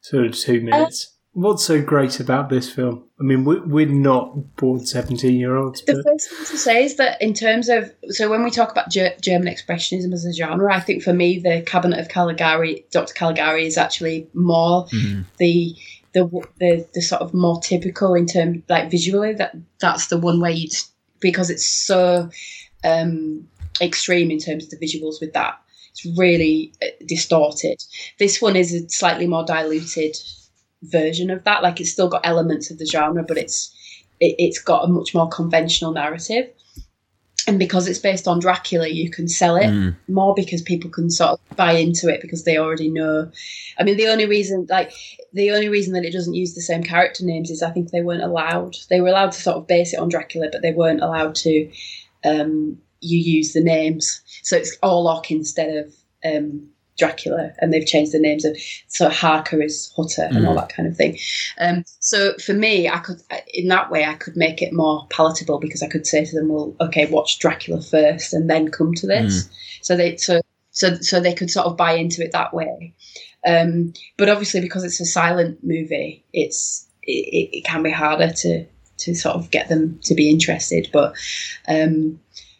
sort 0.01 0.27
of 0.27 0.35
two 0.35 0.61
minutes? 0.61 1.17
What's 1.33 1.63
so 1.63 1.81
great 1.81 2.19
about 2.19 2.49
this 2.49 2.69
film? 2.69 3.05
I 3.17 3.23
mean, 3.23 3.45
we're, 3.45 3.63
we're 3.65 3.85
not 3.85 4.57
bored 4.57 4.85
seventeen 4.85 5.39
year 5.39 5.55
olds, 5.55 5.81
The 5.83 6.03
first 6.03 6.29
thing 6.29 6.45
to 6.47 6.57
say 6.57 6.83
is 6.83 6.97
that 6.97 7.21
in 7.21 7.33
terms 7.33 7.69
of 7.69 7.89
so 8.09 8.29
when 8.29 8.43
we 8.43 8.51
talk 8.51 8.69
about 8.69 8.89
Ger- 8.89 9.15
German 9.21 9.47
expressionism 9.47 10.11
as 10.11 10.25
a 10.25 10.33
genre, 10.33 10.73
I 10.73 10.81
think 10.81 11.03
for 11.03 11.13
me 11.13 11.39
the 11.39 11.61
Cabinet 11.61 11.99
of 11.99 12.09
Caligari, 12.09 12.85
Dr. 12.91 13.13
Caligari, 13.13 13.65
is 13.65 13.77
actually 13.77 14.27
more 14.33 14.87
the 15.37 15.73
the 16.11 16.25
the 16.59 16.85
the 16.93 17.01
sort 17.01 17.21
of 17.21 17.33
more 17.33 17.61
typical 17.61 18.13
in 18.13 18.25
terms 18.25 18.63
like 18.67 18.91
visually 18.91 19.33
that 19.33 19.55
that's 19.79 20.07
the 20.07 20.17
one 20.17 20.41
where 20.41 20.51
you 20.51 20.67
because 21.21 21.49
it's 21.49 21.65
so 21.65 22.29
um, 22.83 23.47
extreme 23.79 24.31
in 24.31 24.39
terms 24.39 24.65
of 24.65 24.71
the 24.71 24.85
visuals 24.85 25.21
with 25.21 25.31
that. 25.31 25.61
It's 25.91 26.05
really 26.17 26.73
uh, 26.81 26.87
distorted. 27.07 27.81
This 28.19 28.41
one 28.41 28.57
is 28.57 28.73
a 28.73 28.89
slightly 28.89 29.27
more 29.27 29.45
diluted 29.45 30.17
version 30.83 31.29
of 31.29 31.43
that. 31.43 31.63
Like 31.63 31.79
it's 31.79 31.91
still 31.91 32.09
got 32.09 32.25
elements 32.25 32.71
of 32.71 32.77
the 32.77 32.85
genre, 32.85 33.23
but 33.23 33.37
it's 33.37 33.75
it, 34.19 34.35
it's 34.37 34.59
got 34.59 34.85
a 34.85 34.87
much 34.87 35.13
more 35.13 35.29
conventional 35.29 35.91
narrative. 35.91 36.49
And 37.47 37.57
because 37.57 37.87
it's 37.87 37.97
based 37.97 38.27
on 38.27 38.39
Dracula, 38.39 38.87
you 38.87 39.09
can 39.09 39.27
sell 39.27 39.55
it 39.55 39.65
Mm. 39.65 39.95
more 40.07 40.35
because 40.35 40.61
people 40.61 40.91
can 40.91 41.09
sort 41.09 41.31
of 41.31 41.57
buy 41.57 41.71
into 41.73 42.07
it 42.07 42.21
because 42.21 42.43
they 42.43 42.57
already 42.57 42.87
know. 42.87 43.31
I 43.79 43.83
mean, 43.83 43.97
the 43.97 44.09
only 44.09 44.27
reason, 44.27 44.67
like, 44.69 44.91
the 45.33 45.49
only 45.49 45.67
reason 45.67 45.93
that 45.93 46.05
it 46.05 46.13
doesn't 46.13 46.35
use 46.35 46.53
the 46.53 46.61
same 46.61 46.83
character 46.83 47.25
names 47.25 47.49
is 47.49 47.63
I 47.63 47.71
think 47.71 47.89
they 47.89 48.03
weren't 48.03 48.21
allowed. 48.21 48.77
They 48.91 49.01
were 49.01 49.07
allowed 49.07 49.31
to 49.31 49.41
sort 49.41 49.57
of 49.57 49.65
base 49.65 49.91
it 49.91 49.99
on 49.99 50.09
Dracula, 50.09 50.49
but 50.51 50.61
they 50.61 50.71
weren't 50.71 51.01
allowed 51.01 51.33
to 51.35 51.67
um, 52.23 52.77
you 52.99 53.17
use 53.17 53.53
the 53.53 53.63
names. 53.63 54.21
So 54.43 54.55
it's 54.55 54.77
Orlok 54.83 55.31
instead 55.31 55.75
of 55.77 55.95
um, 56.23 56.69
Dracula, 56.97 57.53
and 57.59 57.73
they've 57.73 57.85
changed 57.85 58.11
the 58.11 58.19
names 58.19 58.45
of 58.45 58.57
so 58.87 59.09
Harker 59.09 59.61
is 59.61 59.91
Hutter 59.95 60.27
and 60.29 60.45
all 60.45 60.55
that 60.55 60.73
kind 60.73 60.87
of 60.87 60.95
thing. 60.95 61.17
Um, 61.59 61.83
so 61.99 62.33
for 62.37 62.53
me, 62.53 62.87
I 62.87 62.99
could 62.99 63.21
in 63.53 63.67
that 63.69 63.89
way 63.89 64.05
I 64.05 64.13
could 64.15 64.35
make 64.35 64.61
it 64.61 64.73
more 64.73 65.07
palatable 65.09 65.59
because 65.59 65.81
I 65.81 65.87
could 65.87 66.05
say 66.05 66.25
to 66.25 66.35
them, 66.35 66.49
"Well, 66.49 66.75
okay, 66.79 67.07
watch 67.07 67.39
Dracula 67.39 67.81
first, 67.81 68.33
and 68.33 68.49
then 68.49 68.69
come 68.69 68.93
to 68.95 69.07
this." 69.07 69.49
So 69.81 69.95
they 69.95 70.17
so 70.17 70.41
so 70.71 70.95
so 70.95 71.19
they 71.19 71.33
could 71.33 71.49
sort 71.49 71.67
of 71.67 71.77
buy 71.77 71.93
into 71.93 72.23
it 72.23 72.31
that 72.33 72.53
way. 72.53 72.93
Um, 73.45 73.93
but 74.17 74.29
obviously, 74.29 74.61
because 74.61 74.83
it's 74.83 74.99
a 74.99 75.05
silent 75.05 75.63
movie, 75.63 76.23
it's 76.33 76.87
it, 77.03 77.49
it 77.51 77.65
can 77.65 77.83
be 77.83 77.91
harder 77.91 78.31
to 78.31 78.65
to 78.97 79.15
sort 79.15 79.35
of 79.35 79.49
get 79.51 79.69
them 79.69 79.99
to 80.03 80.13
be 80.13 80.29
interested. 80.29 80.89
But 80.93 81.15
um, 81.67 82.19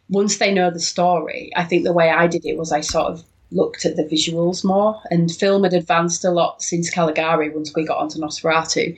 once 0.09 0.37
they 0.37 0.53
know 0.53 0.71
the 0.71 0.79
story, 0.79 1.51
I 1.55 1.63
think 1.63 1.83
the 1.83 1.93
way 1.93 2.09
I 2.09 2.27
did 2.27 2.45
it 2.45 2.57
was 2.57 2.71
I 2.71 2.81
sort 2.81 3.11
of 3.11 3.23
looked 3.51 3.85
at 3.85 3.95
the 3.95 4.03
visuals 4.03 4.63
more, 4.63 5.01
and 5.09 5.31
film 5.31 5.63
had 5.63 5.73
advanced 5.73 6.23
a 6.25 6.31
lot 6.31 6.61
since 6.61 6.89
Caligari. 6.89 7.49
Once 7.49 7.73
we 7.75 7.85
got 7.85 7.97
onto 7.97 8.19
Nosferatu, 8.19 8.97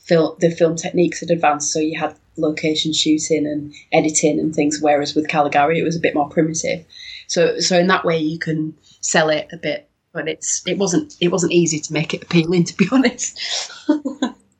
film 0.00 0.36
the 0.40 0.50
film 0.50 0.76
techniques 0.76 1.20
had 1.20 1.30
advanced, 1.30 1.72
so 1.72 1.78
you 1.78 1.98
had 1.98 2.14
location 2.36 2.92
shooting 2.92 3.46
and 3.46 3.72
editing 3.92 4.38
and 4.38 4.54
things. 4.54 4.80
Whereas 4.80 5.14
with 5.14 5.28
Caligari, 5.28 5.78
it 5.78 5.84
was 5.84 5.96
a 5.96 6.00
bit 6.00 6.14
more 6.14 6.28
primitive. 6.28 6.84
So 7.26 7.58
so 7.60 7.78
in 7.78 7.86
that 7.88 8.04
way, 8.04 8.18
you 8.18 8.38
can 8.38 8.74
sell 9.00 9.28
it 9.28 9.48
a 9.52 9.56
bit, 9.56 9.88
but 10.12 10.28
it's 10.28 10.62
it 10.66 10.78
wasn't 10.78 11.14
it 11.20 11.28
wasn't 11.28 11.52
easy 11.52 11.80
to 11.80 11.92
make 11.92 12.14
it 12.14 12.22
appealing, 12.22 12.64
to 12.70 12.76
be 12.76 12.88
honest. 12.90 13.40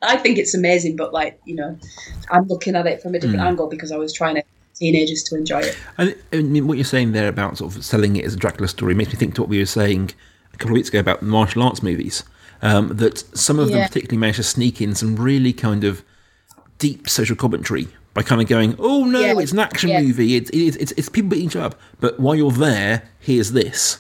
I 0.03 0.19
think 0.19 0.39
it's 0.39 0.55
amazing, 0.55 0.97
but 0.97 1.13
like 1.13 1.41
you 1.45 1.57
know, 1.57 1.79
I'm 2.31 2.47
looking 2.47 2.77
at 2.77 2.87
it 2.87 3.03
from 3.03 3.15
a 3.15 3.19
different 3.19 3.41
hmm. 3.41 3.47
angle 3.47 3.69
because 3.69 3.91
I 3.91 3.97
was 3.97 4.13
trying 4.13 4.37
to 4.37 4.45
teenagers 4.75 5.23
to 5.25 5.37
enjoy 5.37 5.61
it. 5.61 5.77
I, 5.99 6.15
I 6.33 6.43
mean, 6.43 6.67
what 6.67 6.77
you're 6.79 6.85
saying 6.85 7.13
there 7.13 7.29
about 7.29 7.59
sort 7.59 7.75
of 7.77 7.85
selling 7.85 8.17
it 8.17 8.25
as 8.25 8.35
a 8.35 8.37
Dracula 8.37 8.69
story 8.69 8.95
makes 8.95 9.13
me 9.13 9.19
think 9.19 9.35
to 9.37 9.43
what 9.43 9.49
we 9.49 9.59
were 9.59 9.67
saying 9.67 10.11
a 10.53 10.57
couple 10.57 10.73
of 10.73 10.75
weeks 10.75 10.89
ago 10.89 10.99
about 11.01 11.23
martial 11.23 11.63
arts 11.63 11.83
movies. 11.83 12.23
Um, 12.63 12.97
that 12.97 13.19
some 13.37 13.59
of 13.59 13.71
them 13.71 13.83
particularly 13.87 14.17
manage 14.19 14.37
to 14.37 14.43
sneak 14.43 14.81
in 14.81 14.95
some 14.95 15.17
really 15.17 15.53
kind 15.53 15.85
of 15.85 16.03
deep 16.79 17.09
social 17.11 17.37
commentary 17.37 17.89
by 18.15 18.23
kind 18.23 18.41
of 18.41 18.49
going, 18.49 18.75
"Oh 18.79 19.05
no, 19.05 19.21
Yeah. 19.21 19.39
it's 19.39 19.53
an 19.53 19.59
action 19.59 19.91
Yeah. 19.91 20.01
movie. 20.01 20.37
It's, 20.37 20.51
it's 20.51 20.77
it's 20.77 20.93
it's 20.93 21.09
people 21.11 21.31
beating 21.31 21.47
each 21.47 21.57
other 21.57 21.67
up." 21.67 21.81
But 22.01 22.19
while 22.21 22.35
you're 22.35 22.53
there, 22.53 23.03
here's 23.21 23.53
this, 23.53 23.99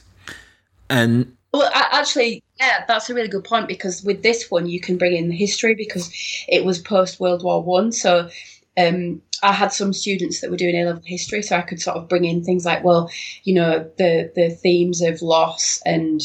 and 0.88 1.37
Well, 1.52 1.71
actually, 1.75 2.43
yeah, 2.59 2.85
that's 2.88 3.11
a 3.11 3.14
really 3.14 3.28
good 3.28 3.45
point 3.45 3.69
because 3.69 4.02
with 4.02 4.23
this 4.23 4.50
one, 4.50 4.66
you 4.69 4.81
can 4.81 4.97
bring 4.97 5.14
in 5.14 5.28
the 5.28 5.37
history 5.37 5.75
because 5.75 6.11
it 6.49 6.64
was 6.64 6.78
post 6.78 7.21
World 7.21 7.43
War 7.45 7.62
One. 7.62 7.93
So 7.93 8.28
um, 8.76 9.23
I 9.43 9.52
had 9.52 9.73
some 9.73 9.93
students 9.93 10.40
that 10.40 10.50
were 10.50 10.57
doing 10.57 10.75
A 10.76 10.85
level 10.85 11.02
history, 11.04 11.43
so 11.43 11.57
I 11.57 11.62
could 11.62 11.81
sort 11.81 11.97
of 11.97 12.09
bring 12.09 12.25
in 12.25 12.43
things 12.45 12.64
like, 12.64 12.83
well, 12.83 13.11
you 13.45 13.54
know, 13.54 13.88
the 13.99 14.33
the 14.35 14.50
themes 14.50 15.00
of 15.02 15.23
loss 15.23 15.81
and 15.85 16.21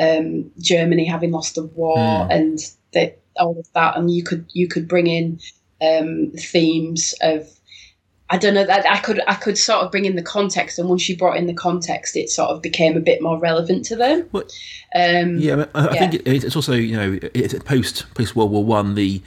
um, 0.00 0.50
Germany 0.58 1.04
having 1.04 1.30
lost 1.30 1.54
the 1.54 1.64
war 1.64 2.26
and 2.30 2.58
the, 2.92 3.14
all 3.36 3.58
of 3.58 3.66
that, 3.74 3.96
and 3.96 4.10
you 4.10 4.22
could 4.24 4.46
you 4.52 4.66
could 4.68 4.88
bring 4.88 5.06
in 5.06 5.40
um, 5.82 6.30
themes 6.36 7.14
of 7.20 7.48
I 8.30 8.38
don't 8.38 8.54
know 8.54 8.64
that 8.64 8.86
I 8.90 8.98
could 9.00 9.20
I 9.28 9.34
could 9.34 9.58
sort 9.58 9.84
of 9.84 9.90
bring 9.92 10.06
in 10.06 10.16
the 10.16 10.22
context, 10.22 10.78
and 10.78 10.88
once 10.88 11.08
you 11.08 11.16
brought 11.16 11.36
in 11.36 11.46
the 11.46 11.54
context, 11.54 12.16
it 12.16 12.30
sort 12.30 12.50
of 12.50 12.62
became 12.62 12.96
a 12.96 13.00
bit 13.00 13.20
more 13.20 13.38
relevant 13.38 13.84
to 13.86 13.96
them. 13.96 14.26
What- 14.30 14.50
Um, 14.96 15.38
Yeah, 15.38 15.66
I, 15.74 15.80
I 15.88 15.94
Yeah. 15.94 15.98
think 16.08 16.14
it, 16.14 16.26
it's 16.44 16.56
also 16.56 16.72
you 16.72 16.96
know 16.96 17.18
it's 17.34 17.54
post 17.64 18.06
post 18.14 18.34
World 18.34 18.50
War 18.50 18.64
One. 18.64 18.94
The 18.94 19.20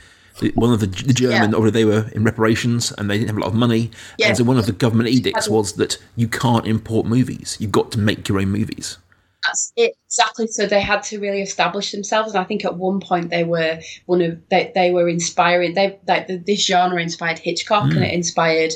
one 0.55 0.73
of 0.73 0.79
the, 0.79 0.87
the 0.87 1.13
German, 1.13 1.51
Yeah. 1.51 1.57
or 1.57 1.71
they 1.71 1.85
were 1.85 2.09
in 2.13 2.23
reparations 2.23 2.91
and 2.97 3.09
they 3.09 3.17
didn't 3.17 3.29
have 3.29 3.37
a 3.37 3.41
lot 3.41 3.49
of 3.49 3.55
money, 3.55 3.91
and 4.23 4.37
so 4.37 4.43
one 4.43 4.57
of 4.57 4.65
the 4.65 4.71
government 4.71 5.09
edicts 5.09 5.49
was 5.49 5.73
that 5.73 5.97
you 6.15 6.27
can't 6.27 6.65
import 6.67 7.05
movies. 7.05 7.57
You've 7.59 7.71
got 7.71 7.91
to 7.93 7.99
make 7.99 8.27
your 8.27 8.39
own 8.39 8.49
movies. 8.49 8.97
That's 9.43 9.71
it 9.77 9.95
exactly. 10.05 10.47
So 10.47 10.65
they 10.65 10.81
had 10.81 11.03
to 11.03 11.19
really 11.19 11.41
establish 11.41 11.91
themselves, 11.91 12.33
and 12.33 12.39
I 12.39 12.43
think 12.43 12.65
at 12.65 12.75
one 12.75 12.99
point 12.99 13.29
they 13.29 13.43
were 13.43 13.79
one 14.05 14.21
of 14.21 14.37
they, 14.49 14.71
they 14.75 14.91
were 14.91 15.07
inspiring. 15.07 15.73
They 15.73 15.97
like 16.07 16.27
the, 16.27 16.37
this 16.37 16.65
genre 16.65 17.01
inspired 17.01 17.39
Hitchcock, 17.39 17.91
and 17.91 18.03
it 18.03 18.13
inspired 18.13 18.73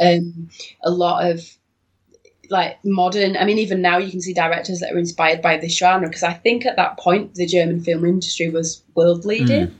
um, 0.00 0.50
a 0.82 0.90
lot 0.90 1.30
of 1.30 1.48
like 2.50 2.78
modern. 2.84 3.36
I 3.36 3.44
mean, 3.44 3.58
even 3.58 3.80
now 3.80 3.98
you 3.98 4.10
can 4.10 4.20
see 4.20 4.32
directors 4.32 4.80
that 4.80 4.92
are 4.92 4.98
inspired 4.98 5.40
by 5.40 5.56
this 5.56 5.76
genre 5.76 6.08
because 6.08 6.22
I 6.24 6.32
think 6.32 6.66
at 6.66 6.76
that 6.76 6.98
point 6.98 7.34
the 7.34 7.46
German 7.46 7.80
film 7.80 8.04
industry 8.04 8.48
was 8.48 8.82
world 8.94 9.24
leading. 9.24 9.74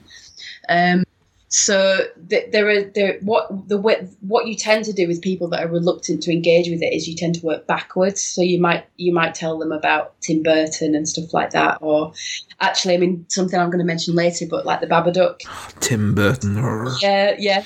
Um, 0.69 1.03
so 1.49 2.05
th- 2.29 2.51
there 2.51 2.69
are 2.69 2.83
there 2.83 3.17
what 3.21 3.67
the 3.67 3.77
way- 3.77 4.07
what 4.21 4.45
you 4.45 4.55
tend 4.55 4.85
to 4.85 4.93
do 4.93 5.07
with 5.07 5.19
people 5.21 5.47
that 5.49 5.63
are 5.63 5.67
reluctant 5.67 6.21
to 6.23 6.31
engage 6.31 6.69
with 6.69 6.83
it 6.83 6.93
is 6.93 7.07
you 7.07 7.15
tend 7.15 7.35
to 7.35 7.45
work 7.45 7.65
backwards. 7.65 8.21
So 8.21 8.41
you 8.41 8.61
might 8.61 8.85
you 8.97 9.11
might 9.11 9.33
tell 9.33 9.57
them 9.57 9.71
about 9.71 10.13
Tim 10.21 10.43
Burton 10.43 10.93
and 10.93 11.09
stuff 11.09 11.33
like 11.33 11.49
that, 11.51 11.79
or 11.81 12.13
actually, 12.61 12.93
I 12.93 12.97
mean 12.97 13.25
something 13.29 13.59
I'm 13.59 13.69
going 13.71 13.79
to 13.79 13.85
mention 13.85 14.13
later, 14.13 14.45
but 14.47 14.65
like 14.65 14.79
the 14.79 14.87
Babadook. 14.87 15.39
Tim 15.79 16.13
Burton. 16.13 16.55
Yeah, 17.01 17.35
yeah. 17.39 17.63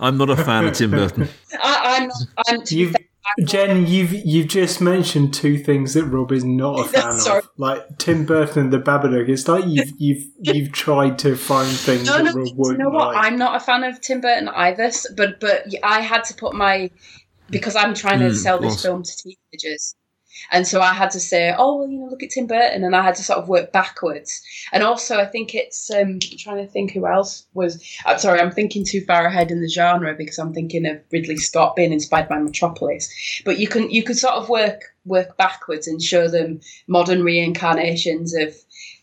I'm 0.00 0.16
not 0.16 0.30
a 0.30 0.36
fan 0.36 0.64
of 0.66 0.72
Tim 0.74 0.90
Burton. 0.90 1.28
I, 1.62 1.98
I'm 1.98 2.08
not. 2.08 2.16
I'm 2.48 2.62
to 2.62 2.74
be 2.74 2.80
You've, 2.80 2.96
Jen, 3.44 3.86
you've 3.86 4.12
you've 4.12 4.48
just 4.48 4.80
mentioned 4.80 5.34
two 5.34 5.58
things 5.58 5.94
that 5.94 6.04
Rob 6.06 6.32
is 6.32 6.44
not 6.44 6.80
a 6.80 6.84
fan 6.88 7.12
Sorry. 7.12 7.42
of, 7.42 7.48
like 7.56 7.98
Tim 7.98 8.26
Burton 8.26 8.64
and 8.64 8.72
the 8.72 8.78
Babadook. 8.80 9.28
It's 9.28 9.48
like 9.48 9.64
you've 9.66 9.92
you've 9.98 10.24
you've 10.40 10.72
tried 10.72 11.18
to 11.20 11.36
find 11.36 11.80
things 11.80 12.06
No, 12.06 12.16
that 12.16 12.24
no, 12.24 12.32
Rob 12.32 12.52
you 12.56 12.56
wouldn't 12.56 12.78
you 12.78 12.84
know 12.84 12.90
what? 12.90 13.14
like. 13.14 13.16
I'm 13.16 13.36
not 13.38 13.56
a 13.56 13.60
fan 13.60 13.84
of 13.84 14.00
Tim 14.00 14.20
Burton 14.20 14.48
either, 14.48 14.90
but 15.16 15.40
but 15.40 15.66
I 15.82 16.00
had 16.00 16.24
to 16.24 16.34
put 16.34 16.54
my 16.54 16.90
because 17.50 17.76
I'm 17.76 17.94
trying 17.94 18.20
to 18.20 18.30
Mm, 18.30 18.34
sell 18.34 18.58
this 18.60 18.80
film 18.82 19.02
to 19.02 19.12
teenagers, 19.16 19.94
and 20.50 20.66
so 20.66 20.80
I 20.80 20.92
had 20.92 21.10
to 21.12 21.20
say, 21.20 21.54
oh 21.56 21.78
well, 21.78 21.88
you 21.88 21.98
know, 21.98 22.06
look 22.06 22.22
at 22.22 22.30
Tim 22.30 22.46
Burton, 22.46 22.84
and 22.84 22.94
I 22.94 23.02
had 23.02 23.16
to 23.16 23.22
sort 23.22 23.38
of 23.38 23.48
work 23.48 23.72
backwards. 23.72 24.42
And 24.72 24.82
also, 24.82 25.18
I 25.18 25.26
think 25.26 25.54
it's 25.54 25.90
um, 25.90 26.18
I'm 26.30 26.38
trying 26.38 26.64
to 26.64 26.70
think 26.70 26.92
who 26.92 27.06
else 27.06 27.46
was. 27.54 27.82
I'm 28.06 28.18
sorry, 28.18 28.40
I'm 28.40 28.52
thinking 28.52 28.84
too 28.84 29.00
far 29.02 29.26
ahead 29.26 29.50
in 29.50 29.60
the 29.60 29.68
genre 29.68 30.14
because 30.14 30.38
I'm 30.38 30.52
thinking 30.52 30.86
of 30.86 31.00
Ridley 31.12 31.36
Scott 31.36 31.76
being 31.76 31.92
inspired 31.92 32.28
by 32.28 32.38
Metropolis. 32.38 33.42
But 33.44 33.58
you 33.58 33.68
can 33.68 33.90
you 33.90 34.02
could 34.02 34.18
sort 34.18 34.34
of 34.34 34.48
work 34.48 34.82
work 35.04 35.36
backwards 35.36 35.88
and 35.88 36.02
show 36.02 36.28
them 36.28 36.60
modern 36.86 37.22
reincarnations 37.22 38.34
of 38.34 38.54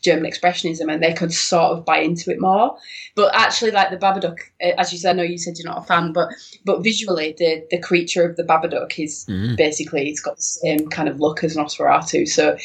German 0.06 0.30
expressionism, 0.30 0.92
and 0.92 1.04
they 1.04 1.14
could 1.14 1.34
sort 1.34 1.72
of 1.74 1.86
buy 1.86 1.98
into 1.98 2.32
it 2.32 2.40
more. 2.40 2.78
But 3.16 3.36
actually, 3.36 3.72
like 3.72 3.90
the 3.90 3.98
Babadook, 3.98 4.40
uh, 4.64 4.80
as 4.82 4.94
you 4.94 5.00
said, 5.00 5.12
I 5.12 5.18
know 5.18 5.24
you 5.24 5.38
said 5.38 5.58
you're 5.58 5.72
not 5.72 5.84
a 5.84 5.86
fan, 5.86 6.14
but 6.14 6.30
but 6.64 6.84
visually, 6.84 7.36
the 7.38 7.66
the 7.72 7.80
creature 7.80 8.24
of 8.30 8.38
the 8.38 8.44
Babadook 8.44 8.98
is 8.98 9.26
Mm. 9.26 9.58
basically 9.58 10.10
it's 10.10 10.20
got 10.22 10.36
the 10.36 10.42
same 10.42 10.88
kind 10.90 11.10
of 11.10 11.20
look 11.20 11.44
as 11.44 11.56
Nosferatu. 11.56 12.28
So 12.28 12.58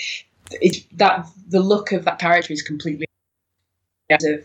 it 0.61 0.85
that 0.99 1.27
the 1.49 1.61
look 1.61 1.93
of 1.93 2.05
that 2.05 2.19
character 2.19 2.53
is 2.53 2.63
completely 2.63 3.07
of 4.11 4.45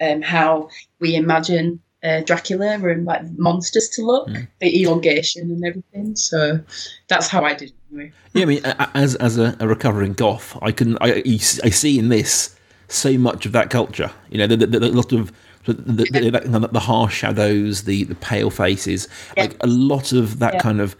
um, 0.00 0.22
how 0.22 0.68
we 1.00 1.16
imagine 1.16 1.80
uh, 2.04 2.20
Dracula 2.20 2.74
and 2.74 3.04
like 3.04 3.22
monsters 3.38 3.88
to 3.90 4.02
look, 4.02 4.28
the 4.60 4.82
elongation 4.82 5.50
and 5.50 5.64
everything. 5.64 6.16
So 6.16 6.60
that's 7.08 7.28
how 7.28 7.44
I 7.44 7.54
did. 7.54 7.70
it 7.70 7.74
Anyway. 7.90 8.12
Yeah, 8.34 8.42
I 8.42 8.46
mean, 8.46 8.60
as 8.94 9.14
as 9.16 9.38
a, 9.38 9.56
a 9.60 9.68
recovering 9.68 10.12
goth, 10.12 10.58
I 10.62 10.72
can 10.72 10.98
I 11.00 11.22
I 11.26 11.70
see 11.70 11.98
in 11.98 12.08
this 12.08 12.56
so 12.88 13.16
much 13.18 13.46
of 13.46 13.52
that 13.52 13.70
culture. 13.70 14.10
You 14.30 14.38
know, 14.38 14.46
the, 14.46 14.56
the, 14.56 14.66
the, 14.66 14.78
a 14.78 14.88
lot 14.88 15.12
of 15.12 15.32
the, 15.64 15.72
the, 15.72 16.68
the, 16.70 16.80
harsh 16.80 17.16
shadows, 17.16 17.84
the 17.84 18.04
the 18.04 18.14
pale 18.16 18.50
faces, 18.50 19.08
like 19.36 19.56
a 19.62 19.66
lot 19.66 20.12
of 20.12 20.38
that 20.40 20.54
Yeah. 20.54 20.60
kind 20.60 20.80
of 20.80 20.96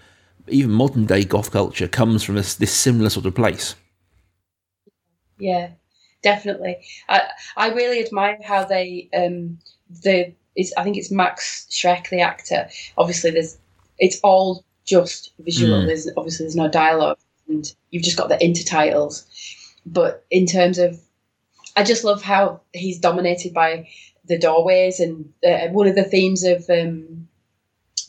even 0.48 0.70
modern 0.70 1.06
day 1.06 1.24
goth 1.24 1.50
culture 1.50 1.88
comes 1.88 2.22
from 2.22 2.34
this, 2.36 2.54
this 2.54 2.72
similar 2.72 3.10
sort 3.10 3.26
of 3.26 3.34
place. 3.34 3.74
Yeah, 5.38 5.70
definitely. 6.22 6.84
I 7.08 7.22
I 7.56 7.68
really 7.70 8.00
admire 8.04 8.38
how 8.42 8.64
they 8.64 9.08
um 9.14 9.58
the 9.90 10.34
is 10.56 10.72
I 10.76 10.84
think 10.84 10.96
it's 10.96 11.10
Max 11.10 11.66
Schreck 11.70 12.08
the 12.10 12.20
actor. 12.20 12.68
Obviously, 12.96 13.30
there's 13.30 13.58
it's 13.98 14.20
all 14.22 14.64
just 14.84 15.32
visual. 15.38 15.80
Mm. 15.80 15.86
There's 15.86 16.08
obviously 16.16 16.44
there's 16.44 16.56
no 16.56 16.68
dialogue, 16.68 17.18
and 17.48 17.72
you've 17.90 18.02
just 18.02 18.16
got 18.16 18.28
the 18.28 18.36
intertitles. 18.36 19.24
But 19.86 20.24
in 20.30 20.46
terms 20.46 20.78
of, 20.78 21.00
I 21.76 21.82
just 21.82 22.04
love 22.04 22.22
how 22.22 22.60
he's 22.72 22.98
dominated 22.98 23.52
by 23.52 23.88
the 24.26 24.38
doorways, 24.38 25.00
and 25.00 25.32
uh, 25.46 25.68
one 25.68 25.86
of 25.86 25.94
the 25.94 26.04
themes 26.04 26.44
of 26.44 26.68
um, 26.70 27.28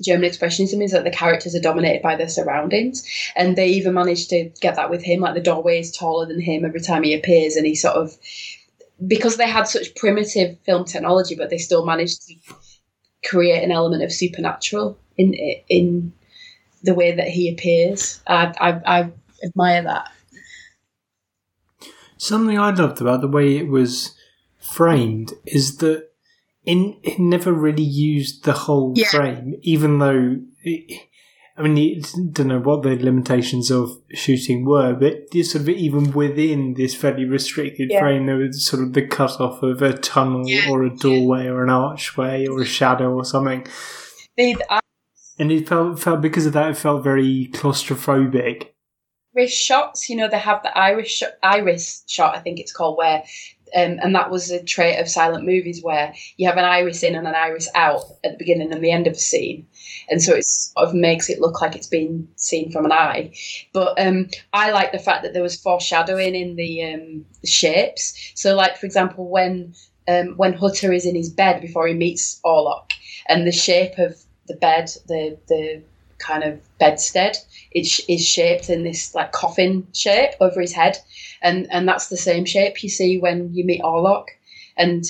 German 0.01 0.29
expressionism 0.29 0.83
is 0.83 0.91
that 0.91 1.03
the 1.03 1.11
characters 1.11 1.55
are 1.55 1.61
dominated 1.61 2.01
by 2.01 2.15
their 2.15 2.29
surroundings, 2.29 3.05
and 3.35 3.55
they 3.55 3.67
even 3.67 3.93
managed 3.93 4.29
to 4.29 4.51
get 4.61 4.75
that 4.75 4.89
with 4.89 5.03
him. 5.03 5.21
Like 5.21 5.33
the 5.33 5.41
doorway 5.41 5.79
is 5.79 5.95
taller 5.95 6.25
than 6.25 6.41
him 6.41 6.65
every 6.65 6.81
time 6.81 7.03
he 7.03 7.13
appears, 7.13 7.55
and 7.55 7.65
he 7.65 7.75
sort 7.75 7.95
of 7.95 8.17
because 9.05 9.37
they 9.37 9.47
had 9.47 9.67
such 9.67 9.95
primitive 9.95 10.57
film 10.65 10.85
technology, 10.85 11.35
but 11.35 11.49
they 11.49 11.57
still 11.57 11.85
managed 11.85 12.21
to 12.27 12.35
create 13.27 13.63
an 13.63 13.71
element 13.71 14.03
of 14.03 14.11
supernatural 14.11 14.97
in 15.17 15.33
in 15.67 16.13
the 16.83 16.93
way 16.93 17.11
that 17.13 17.27
he 17.27 17.49
appears. 17.51 18.21
I 18.27 18.53
I, 18.59 18.99
I 18.99 19.11
admire 19.43 19.83
that. 19.83 20.11
Something 22.17 22.57
I 22.57 22.71
loved 22.71 23.01
about 23.01 23.21
the 23.21 23.27
way 23.27 23.57
it 23.57 23.67
was 23.67 24.15
framed 24.59 25.33
is 25.45 25.77
that 25.77 26.09
in, 26.65 26.97
it 27.03 27.19
never 27.19 27.51
really 27.53 27.83
used 27.83 28.43
the 28.45 28.53
whole 28.53 28.93
Yeah. 28.95 29.09
frame, 29.09 29.55
even 29.61 29.99
though. 29.99 30.37
It, 30.63 31.01
I 31.57 31.61
mean, 31.61 31.77
it, 31.77 32.11
don't 32.33 32.49
know 32.49 32.59
what 32.59 32.83
the 32.83 32.97
limitations 32.97 33.71
of 33.71 33.97
shooting 34.11 34.65
were, 34.65 34.93
but 34.93 35.31
sort 35.45 35.61
of 35.61 35.69
even 35.69 36.11
within 36.11 36.73
this 36.73 36.93
fairly 36.93 37.23
restricted 37.23 37.91
Yeah. 37.91 38.01
frame, 38.01 38.25
there 38.25 38.35
was 38.35 38.65
sort 38.65 38.83
of 38.83 38.91
the 38.93 39.07
cut 39.07 39.39
off 39.39 39.63
of 39.63 39.81
a 39.81 39.93
tunnel 39.97 40.43
Yeah. 40.45 40.69
or 40.69 40.83
a 40.83 40.93
doorway 40.95 41.45
or 41.47 41.63
an 41.63 41.69
archway 41.69 42.45
or 42.45 42.61
a 42.61 42.65
shadow 42.65 43.13
or 43.13 43.23
something. 43.23 43.65
The 44.35 44.57
And 45.39 45.51
it 45.51 45.67
felt, 45.67 45.99
felt 45.99 46.21
because 46.21 46.45
of 46.45 46.53
that, 46.53 46.71
it 46.71 46.77
felt 46.77 47.03
very 47.03 47.49
claustrophobic. 47.53 48.67
Irish 49.37 49.53
shots, 49.53 50.09
you 50.09 50.15
know, 50.15 50.29
they 50.29 50.39
have 50.39 50.63
the 50.63 50.77
Irish 50.77 51.17
sh- 51.17 51.23
iris 51.43 52.03
shot, 52.07 52.35
I 52.35 52.39
think 52.39 52.59
it's 52.59 52.71
called, 52.71 52.97
where, 52.97 53.23
um, 53.75 53.99
and 54.01 54.15
that 54.15 54.31
was 54.31 54.49
a 54.49 54.63
trait 54.63 54.97
of 54.99 55.09
silent 55.09 55.45
movies 55.45 55.83
where 55.83 56.13
you 56.37 56.47
have 56.47 56.57
an 56.57 56.63
iris 56.63 57.03
in 57.03 57.15
and 57.15 57.27
an 57.27 57.35
iris 57.35 57.67
out 57.75 58.01
at 58.23 58.31
the 58.31 58.37
beginning 58.37 58.71
and 58.71 58.81
the 58.83 58.91
end 58.91 59.07
of 59.07 59.13
a 59.13 59.17
scene, 59.17 59.67
and 60.09 60.21
so 60.21 60.33
it 60.33 60.45
sort 60.45 60.87
of 60.87 60.93
makes 60.93 61.29
it 61.29 61.39
look 61.39 61.61
like 61.61 61.75
it's 61.75 61.87
been 61.87 62.27
seen 62.35 62.71
from 62.71 62.85
an 62.85 62.91
eye. 62.91 63.33
But 63.73 63.99
um, 63.99 64.29
I 64.53 64.71
like 64.71 64.91
the 64.91 64.99
fact 64.99 65.23
that 65.23 65.33
there 65.33 65.43
was 65.43 65.59
foreshadowing 65.59 66.35
in 66.35 66.55
the 66.55 66.93
um, 66.93 67.25
shapes. 67.43 68.31
So, 68.35 68.55
like 68.55 68.77
for 68.77 68.85
example, 68.85 69.29
when 69.29 69.73
um, 70.07 70.37
when 70.37 70.53
Hutter 70.53 70.91
is 70.91 71.05
in 71.05 71.15
his 71.15 71.29
bed 71.29 71.61
before 71.61 71.87
he 71.87 71.93
meets 71.93 72.39
Orlok, 72.45 72.91
and 73.27 73.47
the 73.47 73.51
shape 73.51 73.97
of 73.97 74.15
the 74.47 74.55
bed, 74.55 74.89
the 75.07 75.37
the 75.47 75.81
kind 76.17 76.43
of 76.43 76.59
bedstead 76.79 77.37
it 77.71 77.99
is 78.07 78.25
shaped 78.25 78.69
in 78.69 78.83
this 78.83 79.13
like 79.13 79.33
coffin 79.33 79.85
shape 79.93 80.31
over 80.39 80.61
his 80.61 80.73
head, 80.73 80.97
and 81.41 81.67
and 81.71 81.87
that's 81.87 82.07
the 82.07 82.17
same 82.17 82.45
shape 82.45 82.81
you 82.81 82.89
see 82.89 83.17
when 83.17 83.53
you 83.53 83.65
meet 83.65 83.81
Orlok, 83.81 84.27
and 84.77 85.03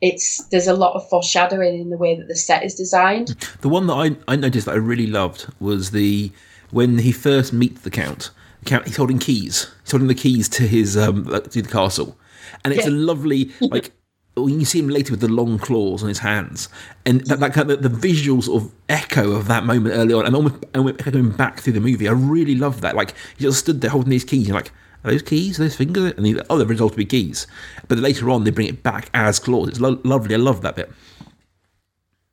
it's 0.00 0.44
there's 0.46 0.66
a 0.66 0.74
lot 0.74 0.94
of 0.94 1.08
foreshadowing 1.08 1.80
in 1.80 1.90
the 1.90 1.98
way 1.98 2.14
that 2.14 2.28
the 2.28 2.36
set 2.36 2.64
is 2.64 2.74
designed. 2.74 3.28
The 3.60 3.68
one 3.68 3.86
that 3.88 3.94
I, 3.94 4.16
I 4.28 4.36
noticed 4.36 4.66
that 4.66 4.72
I 4.72 4.78
really 4.78 5.06
loved 5.06 5.46
was 5.60 5.90
the 5.90 6.32
when 6.70 6.98
he 6.98 7.12
first 7.12 7.52
meets 7.52 7.82
the 7.82 7.90
count. 7.90 8.30
The 8.60 8.70
count 8.70 8.86
he's 8.86 8.96
holding 8.96 9.18
keys. 9.18 9.70
He's 9.82 9.90
holding 9.90 10.08
the 10.08 10.14
keys 10.14 10.48
to 10.50 10.66
his 10.66 10.96
um 10.96 11.24
to 11.24 11.62
the 11.62 11.68
castle, 11.68 12.16
and 12.64 12.72
it's 12.72 12.86
a 12.86 12.90
lovely 12.90 13.50
like. 13.60 13.92
When 14.36 14.60
you 14.60 14.64
see 14.64 14.78
him 14.78 14.88
later 14.88 15.12
with 15.12 15.20
the 15.20 15.28
long 15.28 15.58
claws 15.58 16.04
on 16.04 16.08
his 16.08 16.20
hands, 16.20 16.68
and 17.04 17.20
that, 17.26 17.40
that 17.40 17.52
kind 17.52 17.68
of 17.68 17.82
the 17.82 17.88
visual 17.88 18.40
sort 18.40 18.62
of 18.62 18.72
echo 18.88 19.32
of 19.32 19.48
that 19.48 19.64
moment 19.64 19.96
early 19.96 20.14
on, 20.14 20.24
and 20.24 20.36
almost 20.36 20.54
and 20.72 20.84
we're 20.84 20.94
echoing 21.00 21.30
back 21.30 21.60
through 21.60 21.72
the 21.72 21.80
movie. 21.80 22.08
I 22.08 22.12
really 22.12 22.54
love 22.54 22.80
that. 22.80 22.94
Like 22.94 23.14
he 23.36 23.44
just 23.44 23.58
stood 23.58 23.80
there 23.80 23.90
holding 23.90 24.10
these 24.10 24.24
keys, 24.24 24.46
and 24.46 24.54
like, 24.54 24.70
are 25.04 25.10
those 25.12 25.22
keys? 25.22 25.58
Are 25.58 25.64
those 25.64 25.76
fingers? 25.76 26.12
And 26.16 26.26
he's 26.26 26.36
like, 26.36 26.46
oh, 26.50 26.58
they're 26.58 26.66
result 26.66 26.92
to 26.92 26.98
be 26.98 27.04
keys. 27.04 27.46
But 27.88 27.98
later 27.98 28.30
on, 28.30 28.44
they 28.44 28.50
bring 28.50 28.68
it 28.68 28.82
back 28.82 29.10
as 29.14 29.38
claws. 29.38 29.68
It's 29.68 29.80
lo- 29.80 30.00
lovely. 30.04 30.34
I 30.34 30.38
love 30.38 30.62
that 30.62 30.76
bit. 30.76 30.90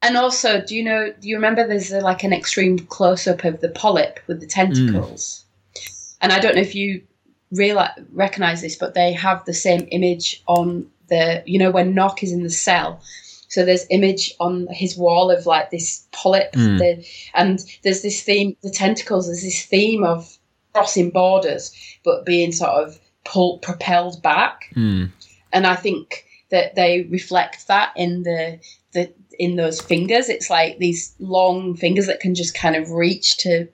And 0.02 0.16
also, 0.16 0.62
do 0.62 0.76
you 0.76 0.84
know? 0.84 1.12
Do 1.20 1.28
you 1.28 1.36
remember? 1.36 1.68
There's 1.68 1.92
a, 1.92 2.00
like 2.02 2.24
an 2.24 2.32
extreme 2.32 2.78
close 2.80 3.26
up 3.28 3.44
of 3.44 3.62
the 3.62 3.70
polyp 3.70 4.20
with 4.28 4.40
the 4.40 4.46
tentacles, 4.48 5.44
and 6.22 6.32
I 6.32 6.40
don't 6.40 6.56
know 6.56 6.62
if 6.62 6.76
you 6.76 7.02
realize 7.52 7.92
recognize 8.14 8.62
this, 8.62 8.76
but 8.76 8.94
they 8.94 9.12
have 9.14 9.44
the 9.46 9.56
same 9.56 9.88
image 9.92 10.44
on 10.48 10.88
the. 11.10 11.42
You 11.48 11.58
know, 11.58 11.72
when 11.72 11.96
Knock 11.96 12.22
is 12.22 12.32
in 12.32 12.44
the 12.44 12.52
cell, 12.52 13.02
so 13.48 13.66
there's 13.66 13.88
image 13.90 14.36
on 14.40 14.68
his 14.70 14.96
wall 14.96 15.32
of 15.32 15.48
like 15.48 15.72
this 15.72 16.06
polyp, 16.12 16.52
Mm. 16.54 16.78
the, 16.78 17.06
and 17.34 17.60
there's 17.84 18.04
this 18.04 18.22
theme. 18.22 18.56
The 18.62 18.70
tentacles. 18.70 19.26
There's 19.26 19.42
this 19.42 19.66
theme 19.66 20.04
of 20.04 20.37
crossing 20.78 21.10
borders, 21.10 21.72
but 22.04 22.26
being 22.26 22.52
sort 22.52 22.72
of 22.72 23.00
pulled, 23.26 23.62
propelled 23.62 24.22
back 24.22 24.70
Hmm. 24.74 25.06
and 25.52 25.66
I 25.68 25.76
think 25.76 26.24
that 26.50 26.76
they 26.76 27.02
reflect 27.10 27.68
that 27.68 27.92
in 27.96 28.24
the 28.24 28.60
the 28.94 29.12
in 29.40 29.56
those 29.56 29.82
fingers. 29.82 30.30
It's 30.30 30.50
like 30.50 30.78
these 30.78 31.14
long 31.20 31.76
fingers 31.76 32.06
that 32.08 32.20
can 32.20 32.34
just 32.36 32.54
kind 32.56 32.76
of 32.76 32.90
reach 32.92 33.38
to 33.38 33.68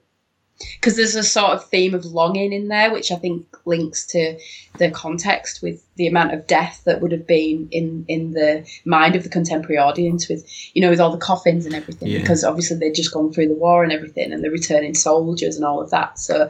because 0.80 0.96
there's 0.96 1.16
a 1.16 1.22
sort 1.24 1.50
of 1.52 1.64
theme 1.68 1.94
of 1.94 2.04
longing 2.04 2.52
in 2.52 2.68
there, 2.68 2.92
which 2.92 3.10
I 3.10 3.16
think 3.16 3.44
links 3.64 4.06
to 4.08 4.38
the 4.78 4.90
context 4.90 5.62
with 5.62 5.84
the 5.96 6.06
amount 6.06 6.32
of 6.32 6.46
death 6.46 6.82
that 6.84 7.00
would 7.00 7.12
have 7.12 7.26
been 7.26 7.68
in 7.70 8.04
in 8.08 8.32
the 8.32 8.64
mind 8.84 9.16
of 9.16 9.22
the 9.24 9.28
contemporary 9.28 9.78
audience, 9.78 10.28
with 10.28 10.44
you 10.74 10.80
know, 10.82 10.90
with 10.90 11.00
all 11.00 11.10
the 11.12 11.18
coffins 11.18 11.66
and 11.66 11.74
everything, 11.74 12.08
Yeah. 12.08 12.20
because 12.20 12.44
obviously 12.44 12.76
they'd 12.78 12.94
just 12.94 13.12
gone 13.12 13.32
through 13.32 13.48
the 13.48 13.54
war 13.54 13.82
and 13.84 13.92
everything, 13.92 14.32
and 14.32 14.42
the 14.44 14.50
returning 14.50 14.94
soldiers 14.94 15.56
and 15.56 15.64
all 15.64 15.80
of 15.80 15.90
that. 15.90 16.18
So 16.18 16.48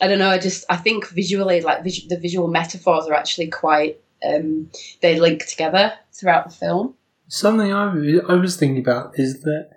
I 0.00 0.08
don't 0.08 0.18
know. 0.18 0.30
I 0.30 0.38
just 0.38 0.64
I 0.68 0.76
think 0.76 1.08
visually, 1.08 1.60
like 1.60 1.82
the 1.82 2.18
visual 2.20 2.48
metaphors 2.48 3.06
are 3.06 3.14
actually 3.14 3.48
quite 3.48 4.00
um, 4.24 4.70
they 5.00 5.18
link 5.18 5.46
together 5.46 5.92
throughout 6.12 6.48
the 6.48 6.54
film. 6.54 6.94
Something 7.28 7.72
I 7.72 7.84
I 8.28 8.34
was 8.34 8.56
thinking 8.56 8.78
about 8.78 9.18
is 9.18 9.40
that 9.40 9.70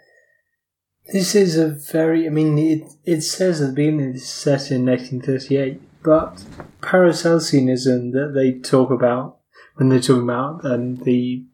this 1.11 1.33
is 1.33 1.57
a 1.57 1.69
very, 1.69 2.27
I 2.27 2.29
mean, 2.29 2.57
it, 2.57 2.83
it 3.03 3.21
says 3.21 3.61
at 3.61 3.69
the 3.69 3.73
beginning 3.73 4.13
it's 4.13 4.27
set 4.27 4.69
in 4.69 4.85
1938, 4.85 5.81
but 6.03 6.43
Paracelsianism 6.81 8.11
that 8.11 8.33
they 8.35 8.59
talk 8.59 8.91
about 8.91 9.37
when 9.75 9.89
they're 9.89 9.99
talking 9.99 10.23
about 10.23 10.63
um, 10.65 10.97
the 10.97 11.45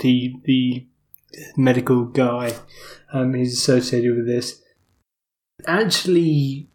the 0.00 0.34
the 0.44 0.86
medical 1.56 2.04
guy 2.04 2.54
um, 3.12 3.34
associated 3.34 4.16
with 4.16 4.26
this 4.26 4.62
actually 5.66 6.68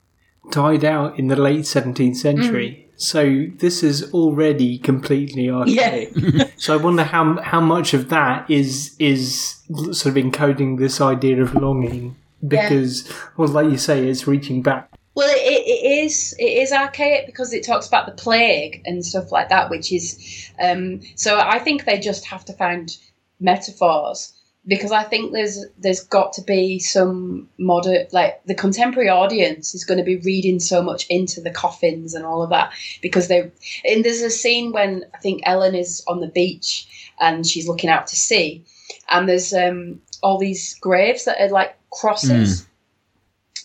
died 0.50 0.84
out 0.84 1.20
in 1.20 1.28
the 1.28 1.36
late 1.36 1.62
17th 1.62 2.16
century. 2.16 2.90
So 2.96 3.46
this 3.58 3.82
is 3.82 4.14
already 4.14 4.78
completely 4.78 5.50
archaic. 5.50 6.14
So 6.58 6.76
I 6.76 6.78
wonder 6.78 7.04
how 7.04 7.42
how 7.42 7.60
much 7.60 7.96
of 7.96 8.10
that 8.10 8.48
is 8.48 8.96
is 9.00 9.56
sort 9.92 10.16
of 10.16 10.24
encoding 10.24 10.78
this 10.78 11.02
idea 11.02 11.42
of 11.42 11.56
longing 11.56 12.16
because, 12.48 13.12
well, 13.36 13.48
like 13.48 13.72
you 13.72 13.80
say, 13.80 14.08
it's 14.08 14.28
reaching 14.28 14.62
back. 14.62 14.92
Well, 15.16 15.28
it, 15.30 15.42
it, 15.42 15.68
it 15.68 16.06
is 16.06 16.36
it 16.38 16.44
is 16.44 16.72
archaic 16.72 17.26
because 17.26 17.52
it 17.52 17.66
talks 17.66 17.88
about 17.88 18.06
the 18.06 18.12
plague 18.12 18.84
and 18.86 19.04
stuff 19.04 19.32
like 19.32 19.50
that, 19.50 19.72
which 19.72 19.92
is 19.92 20.52
um, 20.60 21.02
so. 21.16 21.40
I 21.40 21.58
think 21.58 21.86
they 21.86 22.00
just 22.00 22.26
have 22.26 22.46
to 22.46 22.54
find 22.54 22.96
metaphors 23.40 24.34
because 24.68 24.92
I 24.92 25.04
think 25.04 25.32
there's 25.32 25.66
there's 25.80 26.04
got 26.04 26.34
to 26.34 26.42
be 26.42 26.80
some 26.80 27.50
modern 27.58 28.06
like 28.12 28.44
the 28.46 28.54
contemporary 28.54 29.10
audience 29.10 29.74
is 29.74 29.84
going 29.84 29.98
to 29.98 30.04
be 30.04 30.18
reading 30.18 30.60
so 30.60 30.84
much 30.84 31.08
into 31.08 31.42
the 31.42 31.50
coffins 31.50 32.14
and 32.14 32.26
all 32.26 32.44
of 32.44 32.52
that 32.52 32.72
because 33.02 33.28
they 33.28 33.52
and 33.84 34.06
there's 34.06 34.22
a 34.22 34.30
scene 34.30 34.72
when 34.72 35.06
I 35.14 35.18
think 35.18 35.42
Ellen 35.46 35.74
is 35.74 36.04
on 36.08 36.20
the 36.20 36.28
beach 36.28 37.12
and 37.20 37.46
she's 37.46 37.68
looking 37.68 37.90
out 37.90 38.08
to 38.08 38.16
sea 38.16 38.64
and 39.10 39.28
there's 39.28 39.54
um, 39.54 40.02
all 40.22 40.38
these 40.38 40.76
graves 40.76 41.26
that 41.26 41.40
are 41.40 41.50
like 41.50 41.76
crosses. 41.92 42.68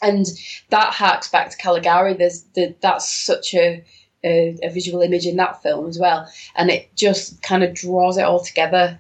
And 0.03 0.27
that 0.71 0.93
harks 0.93 1.31
back 1.31 1.51
to 1.51 1.57
Caligari. 1.57 2.15
There's 2.15 2.43
the, 2.55 2.75
that's 2.83 3.11
such 3.11 3.55
a, 3.55 3.83
a 4.23 4.59
a 4.63 4.69
visual 4.69 5.01
image 5.01 5.27
in 5.27 5.37
that 5.37 5.63
film 5.63 5.89
as 5.89 5.99
well, 5.99 6.31
and 6.55 6.69
it 6.69 6.95
just 6.95 7.41
kind 7.43 7.65
of 7.65 7.73
draws 7.73 8.19
it 8.19 8.25
all 8.25 8.41
together 8.41 8.99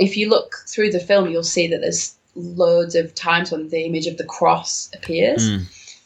if 0.00 0.16
you 0.16 0.28
look 0.28 0.64
through 0.66 0.90
the 0.90 1.00
film, 1.00 1.28
you'll 1.28 1.42
see 1.42 1.68
that 1.68 1.80
there's 1.80 2.16
loads 2.34 2.94
of 2.94 3.14
times 3.14 3.50
when 3.50 3.68
the 3.68 3.84
image 3.84 4.06
of 4.06 4.16
the 4.16 4.24
cross 4.24 4.90
appears 4.94 5.42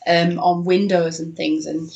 um, 0.06 0.38
on 0.38 0.64
windows 0.64 1.20
and 1.20 1.36
things, 1.36 1.66
and 1.66 1.90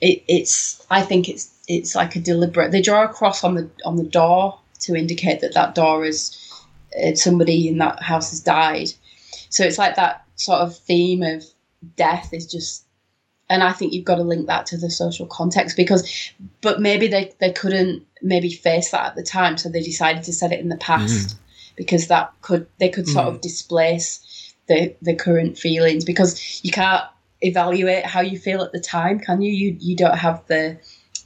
it, 0.00 0.22
it's 0.28 0.84
I 0.90 1.02
think 1.02 1.28
it's 1.28 1.50
it's 1.68 1.94
like 1.94 2.16
a 2.16 2.20
deliberate. 2.20 2.72
They 2.72 2.82
draw 2.82 3.04
a 3.04 3.08
cross 3.08 3.44
on 3.44 3.54
the 3.54 3.70
on 3.84 3.96
the 3.96 4.04
door 4.04 4.58
to 4.80 4.96
indicate 4.96 5.40
that 5.40 5.54
that 5.54 5.74
door 5.74 6.04
is 6.04 6.36
uh, 7.02 7.14
somebody 7.14 7.68
in 7.68 7.78
that 7.78 8.02
house 8.02 8.30
has 8.30 8.40
died. 8.40 8.88
So 9.50 9.64
it's 9.64 9.78
like 9.78 9.96
that 9.96 10.24
sort 10.36 10.60
of 10.60 10.76
theme 10.76 11.22
of 11.22 11.44
death 11.96 12.32
is 12.32 12.46
just 12.46 12.84
and 13.50 13.64
I 13.64 13.72
think 13.72 13.92
you've 13.92 14.04
got 14.04 14.14
to 14.14 14.22
link 14.22 14.46
that 14.46 14.66
to 14.66 14.78
the 14.78 14.90
social 14.90 15.26
context 15.26 15.76
because 15.76 16.32
but 16.60 16.80
maybe 16.80 17.08
they, 17.08 17.32
they 17.40 17.52
couldn't 17.52 18.06
maybe 18.22 18.50
face 18.50 18.90
that 18.90 19.06
at 19.06 19.14
the 19.16 19.22
time 19.22 19.56
so 19.56 19.68
they 19.68 19.82
decided 19.82 20.22
to 20.22 20.32
set 20.32 20.52
it 20.52 20.60
in 20.60 20.68
the 20.68 20.76
past 20.76 21.28
mm. 21.28 21.38
because 21.76 22.08
that 22.08 22.32
could 22.42 22.66
they 22.78 22.88
could 22.88 23.08
sort 23.08 23.26
of 23.26 23.34
mm. 23.34 23.40
displace 23.40 24.54
the 24.68 24.94
the 25.02 25.14
current 25.14 25.58
feelings 25.58 26.04
because 26.04 26.62
you 26.64 26.70
can't 26.70 27.04
evaluate 27.40 28.04
how 28.04 28.20
you 28.20 28.38
feel 28.38 28.62
at 28.62 28.72
the 28.72 28.80
time 28.80 29.18
can 29.18 29.40
you? 29.40 29.52
You 29.52 29.76
you 29.80 29.96
don't 29.96 30.18
have 30.18 30.46
the 30.46 30.78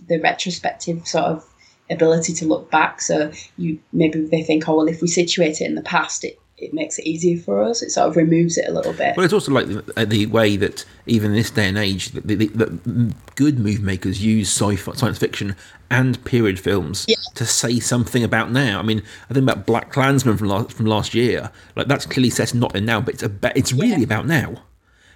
the 0.07 0.21
retrospective 0.21 1.07
sort 1.07 1.25
of 1.25 1.45
ability 1.91 2.33
to 2.33 2.47
look 2.47 2.71
back 2.71 3.01
so 3.01 3.31
you 3.59 3.79
maybe 3.93 4.21
they 4.27 4.43
think 4.43 4.69
oh 4.69 4.77
well 4.77 4.89
if 4.89 5.03
we 5.03 5.09
situate 5.09 5.61
it 5.61 5.65
in 5.65 5.75
the 5.75 5.83
past 5.83 6.25
it 6.25 6.39
it 6.65 6.75
makes 6.75 6.99
it 6.99 7.07
easier 7.07 7.39
for 7.39 7.63
us 7.63 7.83
it 7.83 7.91
sort 7.91 8.09
of 8.09 8.17
removes 8.17 8.57
it 8.59 8.69
a 8.69 8.73
little 8.73 8.93
bit 8.93 9.17
Well, 9.17 9.25
it's 9.25 9.33
also 9.33 9.53
like 9.53 9.67
the, 9.67 9.93
uh, 9.97 10.05
the 10.05 10.27
way 10.27 10.57
that 10.57 10.85
even 11.07 11.31
in 11.31 11.37
this 11.37 11.51
day 11.51 11.69
and 11.69 11.77
age, 11.79 12.11
the, 12.11 12.21
the, 12.21 13.15
good 13.35 13.59
movie 13.59 13.83
makers 13.83 14.25
use 14.25 14.49
sci-fi, 14.49 14.95
science 14.95 15.19
fiction, 15.19 15.55
and 15.91 16.23
period 16.25 16.59
films 16.59 17.07
to 17.35 17.45
say 17.45 17.79
something 17.79 18.25
about 18.25 18.51
now. 18.51 18.79
I 18.79 18.83
mean, 18.83 19.03
I 19.29 19.35
think 19.35 19.49
about 19.49 19.67
Black 19.67 19.93
Klansman 19.93 20.39
from 20.39 20.49
last, 20.49 20.73
from 20.73 20.87
last 20.87 21.15
year. 21.15 21.51
Like 21.77 21.89
that's 21.89 22.07
clearly 22.07 22.31
set 22.31 22.55
not 22.55 22.75
in 22.75 22.87
now, 22.87 23.01
but 23.01 23.15
it's 23.15 23.23
about, 23.23 23.57
it's 23.57 23.73
really 23.73 24.01
Yeah. 24.01 24.05
about 24.05 24.27
now. 24.27 24.63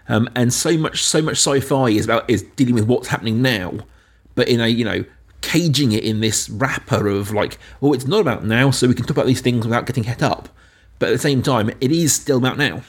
Um, 0.09 0.29
and 0.35 0.53
so 0.53 0.77
much 0.77 1.03
so 1.05 1.21
much 1.23 1.37
sci-fi 1.37 1.89
is 1.91 2.05
about 2.05 2.29
is 2.29 2.43
dealing 2.57 2.75
with 2.75 2.87
what's 2.87 3.09
happening 3.09 3.43
now, 3.43 3.79
but 4.35 4.49
in 4.49 4.61
a 4.61 4.69
you 4.69 4.85
know 4.85 5.05
caging 5.41 5.93
it 5.93 6.03
in 6.05 6.21
this 6.21 6.49
wrapper 6.51 7.07
of 7.07 7.33
like, 7.33 7.59
oh, 7.81 7.93
it's 7.93 8.07
not 8.07 8.21
about 8.21 8.45
now, 8.45 8.71
so 8.71 8.89
we 8.89 8.95
can 8.95 9.05
talk 9.05 9.17
about 9.17 9.27
these 9.27 9.41
things 9.41 9.65
without 9.67 9.87
getting 9.87 10.05
het 10.05 10.23
up. 10.23 10.49
But 10.99 11.11
at 11.11 11.13
the 11.13 11.19
same 11.19 11.43
time, 11.43 11.71
it 11.81 11.93
is 11.93 12.13
still 12.15 12.39
about 12.39 12.59
now. 12.59 12.83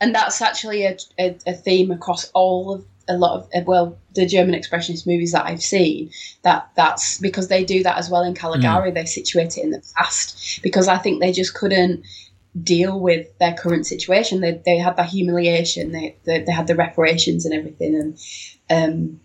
and 0.00 0.14
that's 0.14 0.42
actually 0.42 0.84
a, 0.84 0.96
a, 1.18 1.38
a 1.46 1.52
theme 1.54 1.90
across 1.90 2.30
all 2.34 2.74
of 2.74 2.84
a 3.08 3.16
lot 3.16 3.38
of 3.38 3.48
uh, 3.54 3.60
well 3.66 3.96
the 4.14 4.26
German 4.26 4.54
expressionist 4.54 5.06
movies 5.06 5.32
that 5.32 5.46
I've 5.46 5.62
seen 5.62 6.10
that 6.42 6.68
that's 6.74 7.18
because 7.18 7.48
they 7.48 7.64
do 7.64 7.82
that 7.84 7.96
as 7.98 8.10
well 8.10 8.22
in 8.22 8.34
Caligari 8.34 8.90
they 8.90 9.04
situate 9.04 9.56
it 9.56 9.62
in 9.62 9.70
the 9.70 9.82
past 9.96 10.60
because 10.62 10.88
I 10.88 10.98
think 10.98 11.20
they 11.20 11.32
just 11.32 11.54
couldn't 11.54 12.04
deal 12.62 12.98
with 12.98 13.26
their 13.38 13.54
current 13.54 13.86
situation. 13.86 14.40
They, 14.40 14.60
they 14.64 14.76
had 14.78 14.96
that 14.96 15.08
humiliation 15.08 15.92
they, 15.92 16.16
they, 16.24 16.42
they 16.42 16.52
had 16.52 16.66
the 16.66 16.74
reparations 16.74 17.46
and 17.46 17.54
everything 17.54 17.94
and 17.94 18.18
um, 18.70 19.20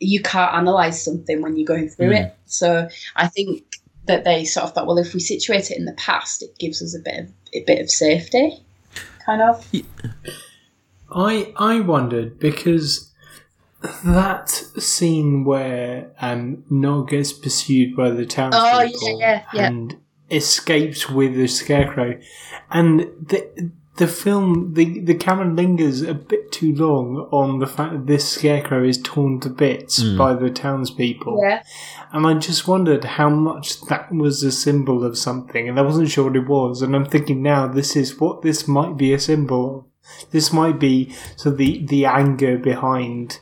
you 0.00 0.20
can't 0.22 0.54
analyze 0.54 1.04
something 1.04 1.42
when 1.42 1.56
you're 1.56 1.66
going 1.66 1.88
through 1.90 2.12
it. 2.12 2.34
So 2.46 2.88
I 3.14 3.28
think 3.28 3.64
that 4.06 4.24
they 4.24 4.44
sort 4.44 4.64
of 4.64 4.72
thought 4.72 4.86
well 4.86 4.98
if 4.98 5.14
we 5.14 5.20
situate 5.20 5.70
it 5.70 5.76
in 5.78 5.84
the 5.84 5.92
past 5.94 6.42
it 6.42 6.56
gives 6.58 6.82
us 6.82 6.94
a 6.94 6.98
bit 7.00 7.20
of 7.20 7.32
a 7.54 7.64
bit 7.64 7.80
of 7.80 7.90
safety 7.90 8.62
kind 9.24 9.40
of 9.42 9.66
I 11.10 11.52
I 11.56 11.80
wondered 11.80 12.38
because 12.38 13.10
that 14.04 14.48
scene 14.48 15.44
where 15.44 16.10
um 16.20 16.64
Knock 16.70 17.10
gets 17.10 17.32
pursued 17.32 17.96
by 17.96 18.10
the 18.10 18.26
townspeople 18.26 18.64
Oh, 18.64 19.18
yeah, 19.18 19.18
yeah, 19.18 19.44
yeah. 19.54 19.66
and 19.66 19.96
escapes 20.30 21.10
with 21.10 21.34
the 21.34 21.46
scarecrow, 21.46 22.18
and 22.70 23.00
the 23.00 23.70
the 23.96 24.06
film 24.06 24.72
the 24.72 25.00
the 25.00 25.14
camera 25.14 25.46
lingers 25.46 26.00
a 26.00 26.14
bit 26.14 26.50
too 26.50 26.74
long 26.74 27.28
on 27.30 27.58
the 27.58 27.66
fact 27.66 27.92
that 27.92 28.06
this 28.06 28.26
scarecrow 28.26 28.82
is 28.82 28.98
torn 29.02 29.38
to 29.40 29.50
bits 29.50 30.02
hmm. 30.02 30.16
by 30.16 30.34
the 30.34 30.50
townspeople. 30.50 31.40
yeah 31.42 31.62
And 32.12 32.26
I 32.26 32.34
just 32.34 32.66
wondered 32.66 33.04
how 33.04 33.28
much 33.28 33.80
that 33.82 34.12
was 34.12 34.42
a 34.42 34.52
symbol 34.52 35.04
of 35.04 35.18
something, 35.18 35.68
and 35.68 35.78
I 35.78 35.82
wasn't 35.82 36.10
sure 36.10 36.24
what 36.24 36.36
it 36.36 36.48
was. 36.48 36.80
And 36.80 36.96
I'm 36.96 37.04
thinking 37.04 37.42
now, 37.42 37.66
this 37.66 37.94
is 37.96 38.18
what 38.18 38.42
this 38.42 38.66
might 38.66 38.96
be 38.96 39.12
a 39.12 39.18
symbol 39.18 39.78
of. 39.78 39.84
This 40.30 40.52
might 40.52 40.78
be 40.78 41.14
so 41.36 41.50
the 41.50 41.84
the 41.86 42.06
anger 42.06 42.58
behind. 42.58 43.40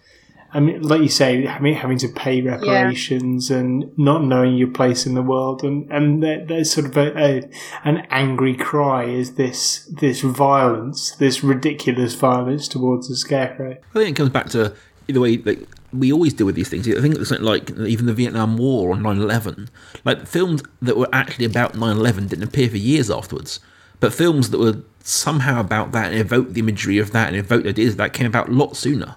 I 0.52 0.60
mean, 0.60 0.82
like 0.82 1.00
you 1.00 1.08
say, 1.08 1.46
having 1.46 1.74
having 1.74 1.98
to 1.98 2.08
pay 2.08 2.42
reparations 2.42 3.50
and 3.50 3.96
not 3.96 4.24
knowing 4.24 4.56
your 4.56 4.68
place 4.68 5.06
in 5.06 5.14
the 5.14 5.22
world, 5.22 5.62
and 5.62 5.90
and 5.90 6.22
there, 6.22 6.44
there's 6.44 6.72
sort 6.72 6.86
of 6.86 6.96
a, 6.96 7.16
a 7.16 7.50
an 7.84 8.06
angry 8.10 8.56
cry 8.56 9.04
is 9.04 9.34
this 9.34 9.84
this 9.86 10.22
violence, 10.22 11.12
this 11.16 11.44
ridiculous 11.44 12.14
violence 12.14 12.66
towards 12.66 13.08
the 13.08 13.16
scarecrow. 13.16 13.76
I 13.94 13.98
think 13.98 14.10
it 14.10 14.16
comes 14.16 14.30
back 14.30 14.48
to 14.50 14.74
the 15.06 15.20
way 15.20 15.36
that 15.36 15.66
we 15.92 16.12
always 16.12 16.34
deal 16.34 16.46
with 16.46 16.54
these 16.54 16.68
things. 16.68 16.88
I 16.88 17.00
think 17.00 17.16
it's 17.16 17.28
something 17.28 17.46
like 17.46 17.70
even 17.70 18.06
the 18.06 18.14
Vietnam 18.14 18.56
War 18.56 18.90
or 18.90 18.96
9/11. 18.96 19.68
Like 20.04 20.26
films 20.26 20.62
that 20.82 20.96
were 20.96 21.08
actually 21.12 21.44
about 21.44 21.74
9/11 21.74 22.28
didn't 22.28 22.44
appear 22.44 22.68
for 22.68 22.76
years 22.76 23.10
afterwards, 23.10 23.60
but 24.00 24.12
films 24.12 24.50
that 24.50 24.58
were 24.58 24.82
somehow 25.02 25.60
about 25.60 25.92
that 25.92 26.12
and 26.12 26.20
evoke 26.20 26.52
the 26.52 26.60
imagery 26.60 26.98
of 26.98 27.12
that 27.12 27.28
and 27.28 27.36
evoke 27.36 27.66
ideas 27.66 27.92
of 27.92 27.98
that 27.98 28.12
came 28.12 28.26
about 28.26 28.48
a 28.48 28.52
lot 28.52 28.76
sooner. 28.76 29.16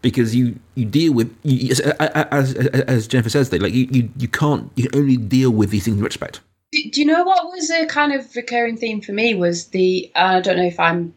Because 0.00 0.34
you, 0.34 0.58
you 0.76 0.84
deal 0.84 1.12
with 1.12 1.36
you, 1.42 1.70
as, 1.72 1.80
as 1.80 2.54
as 2.54 3.08
Jennifer 3.08 3.30
says, 3.30 3.50
they 3.50 3.58
like 3.58 3.72
you, 3.72 3.88
you 3.90 4.10
you 4.16 4.28
can't 4.28 4.70
you 4.76 4.88
only 4.94 5.16
deal 5.16 5.50
with 5.50 5.70
these 5.70 5.84
things 5.84 5.96
in 5.96 6.02
retrospect. 6.02 6.40
Do, 6.70 7.00
you 7.00 7.04
know 7.04 7.24
what 7.24 7.46
was 7.46 7.70
a 7.70 7.86
kind 7.86 8.12
of 8.12 8.36
recurring 8.36 8.76
theme 8.76 9.00
for 9.00 9.12
me 9.12 9.34
was 9.34 9.68
the 9.68 10.10
I 10.14 10.40
don't 10.40 10.56
know 10.56 10.64
if 10.64 10.78
I'm 10.78 11.14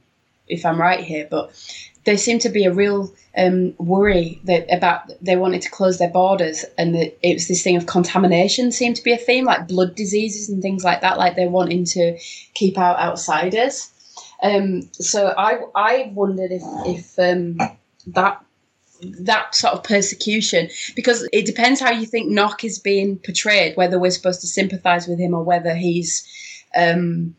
if 0.48 0.66
I'm 0.66 0.80
right 0.80 1.00
here, 1.00 1.28
but 1.30 1.52
there 2.06 2.18
seemed 2.18 2.42
to 2.42 2.50
be 2.50 2.66
a 2.66 2.74
real 2.74 3.14
um, 3.38 3.74
worry 3.78 4.42
that 4.46 4.66
about 4.76 5.12
they 5.22 5.36
wanted 5.36 5.62
to 5.62 5.70
close 5.70 5.98
their 6.00 6.10
borders, 6.10 6.66
and 6.78 6.96
it 6.96 7.18
was 7.24 7.48
this 7.48 7.64
thing 7.64 7.76
of 7.76 7.86
contamination 7.86 8.72
seemed 8.72 8.96
to 8.96 9.04
be 9.04 9.12
a 9.12 9.18
theme, 9.18 9.46
like 9.46 9.68
blood 9.68 9.96
diseases 9.96 10.50
and 10.50 10.62
things 10.62 10.84
like 10.84 11.02
that. 11.02 11.18
Like 11.18 11.36
they're 11.36 11.50
wanting 11.50 11.86
to 11.86 12.18
keep 12.54 12.78
out 12.78 12.98
outsiders. 12.98 13.90
Um, 14.42 14.90
so 14.94 15.34
I 15.38 15.60
I 15.76 16.12
wondered 16.14 16.52
if 16.52 16.64
if 16.86 17.20
um, 17.20 17.58
that 18.08 18.44
that 19.02 19.56
sort 19.56 19.74
of 19.74 19.84
persecution 19.84 20.70
because 20.96 21.28
it 21.34 21.46
depends 21.46 21.80
how 21.80 21.92
you 21.92 22.06
think 22.06 22.30
Knock 22.30 22.64
is 22.64 22.80
being 22.80 23.18
portrayed, 23.18 23.76
whether 23.76 24.00
we're 24.00 24.12
supposed 24.12 24.42
to 24.42 24.48
sympathise 24.48 25.08
with 25.08 25.20
him 25.20 25.34
or 25.34 25.44
whether 25.44 25.76
he's. 25.76 26.28
Um, 26.76 27.36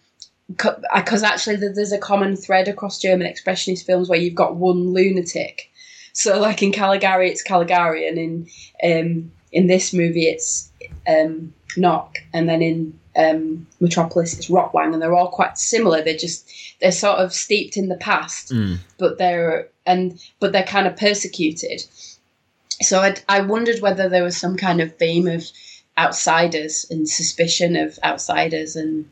because 0.49 1.23
actually, 1.23 1.57
there's 1.57 1.93
a 1.93 1.99
common 1.99 2.37
thread 2.37 2.69
across 2.69 2.99
German 2.99 3.27
expressionist 3.27 3.87
films 3.87 4.09
where 4.09 4.19
you've 4.19 4.35
got 4.35 4.57
one 4.57 4.93
lunatic. 4.93 5.71
So, 6.13 6.39
like 6.41 6.63
in 6.63 6.73
Caligari, 6.73 7.31
it's 7.31 7.43
Caligari, 7.43 8.07
and 8.07 8.19
in 8.19 8.49
um, 8.85 9.33
in 9.51 9.67
this 9.67 9.95
movie, 9.95 10.27
it's 10.27 10.71
um, 11.07 11.55
Knock, 11.77 12.19
and 12.35 12.49
then 12.49 12.61
in 12.61 12.99
um, 13.17 13.67
Metropolis, 13.81 14.37
it's 14.37 14.49
Rotwang, 14.49 14.93
and 14.93 15.03
they're 15.03 15.15
all 15.15 15.29
quite 15.29 15.59
similar. 15.59 16.03
They're 16.03 16.17
just 16.17 16.51
they're 16.81 16.93
sort 16.93 17.19
of 17.19 17.33
steeped 17.33 17.77
in 17.77 17.89
the 17.89 17.97
past, 17.97 18.53
but 18.99 19.19
they're 19.19 19.69
and 19.87 20.19
but 20.41 20.53
they're 20.53 20.63
kind 20.65 20.87
of 20.87 20.97
persecuted. 20.97 21.83
So 22.81 23.01
I 23.01 23.17
I 23.29 23.41
wondered 23.43 23.81
whether 23.81 24.09
there 24.09 24.25
was 24.25 24.37
some 24.37 24.57
kind 24.57 24.81
of 24.81 24.97
theme 24.97 25.29
of 25.29 25.45
outsiders 25.99 26.87
and 26.91 27.09
suspicion 27.09 27.77
of 27.77 27.99
outsiders, 28.03 28.77
and 28.77 29.09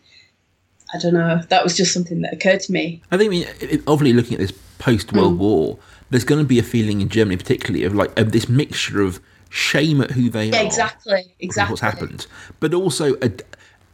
I 0.94 0.98
don't 0.98 1.14
know. 1.14 1.40
That 1.48 1.62
was 1.62 1.76
just 1.76 1.92
something 1.92 2.22
that 2.22 2.32
occurred 2.32 2.60
to 2.60 2.72
me. 2.72 3.02
I 3.10 3.16
think, 3.18 3.28
I 3.28 3.30
mean, 3.30 3.46
it- 3.60 3.82
obviously, 3.86 4.12
looking 4.14 4.34
at 4.34 4.40
this 4.40 4.52
post 4.78 5.12
World 5.12 5.38
War, 5.38 5.78
there's 6.08 6.24
going 6.24 6.40
to 6.42 6.48
be 6.48 6.58
a 6.58 6.62
feeling 6.62 7.00
in 7.00 7.08
Germany, 7.08 7.36
particularly, 7.36 7.84
of 7.84 7.94
like 7.94 8.18
of 8.18 8.32
this 8.32 8.48
mixture 8.48 9.02
of 9.02 9.20
shame 9.50 10.00
at 10.00 10.12
who 10.12 10.30
they 10.30 10.46
Yeah, 10.48 10.62
are, 10.62 10.64
exactly, 10.66 11.34
exactly. 11.40 11.72
what's 11.72 11.80
happened, 11.82 12.26
but 12.60 12.72
also 12.72 13.14
a 13.16 13.30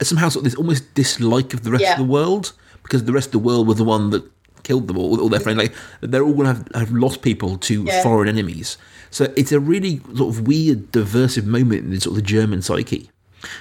somehow 0.02 0.28
sort 0.28 0.44
of 0.44 0.50
this 0.50 0.54
almost 0.54 0.94
dislike 0.94 1.54
of 1.54 1.62
the 1.62 1.70
rest 1.70 1.82
Yeah. 1.82 1.92
of 1.92 1.98
the 1.98 2.04
world 2.04 2.52
because 2.82 3.04
the 3.04 3.12
rest 3.12 3.28
of 3.28 3.32
the 3.32 3.38
world 3.38 3.66
was 3.66 3.76
the 3.78 3.84
one 3.84 4.10
that 4.10 4.24
killed 4.62 4.88
them 4.88 4.98
all, 4.98 5.20
all 5.20 5.28
their 5.28 5.40
friends. 5.40 5.58
Like 5.58 5.74
they're 6.00 6.22
all 6.24 6.34
going 6.34 6.46
to 6.46 6.54
have, 6.54 6.88
have 6.88 6.92
lost 6.92 7.22
people 7.22 7.56
to 7.58 7.84
Yeah. 7.84 8.02
foreign 8.02 8.28
enemies. 8.28 8.76
So 9.10 9.32
it's 9.36 9.52
a 9.52 9.60
really 9.60 10.00
sort 10.16 10.34
of 10.36 10.46
weird, 10.46 10.90
diversive 10.92 11.46
moment 11.46 11.92
in 11.92 12.00
sort 12.00 12.12
of 12.12 12.16
the 12.16 12.28
German 12.28 12.62
psyche 12.62 13.08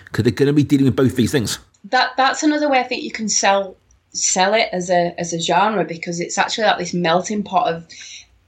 because 0.05 0.23
they're 0.23 0.31
going 0.33 0.47
to 0.47 0.53
be 0.53 0.63
dealing 0.63 0.85
with 0.85 0.95
both 0.95 1.15
these 1.15 1.31
things. 1.31 1.59
that 1.85 2.09
that's 2.17 2.41
another 2.41 2.67
way 2.67 2.79
I 2.79 2.83
think 2.83 3.03
you 3.03 3.11
can 3.11 3.29
sell 3.29 3.75
sell 4.11 4.53
it 4.55 4.69
as 4.71 4.89
a 4.89 5.13
as 5.19 5.33
a 5.33 5.39
genre 5.39 5.83
because 5.85 6.19
it's 6.19 6.37
actually 6.37 6.63
like 6.65 6.79
this 6.79 6.93
melting 6.95 7.43
pot 7.43 7.67
of 7.71 7.85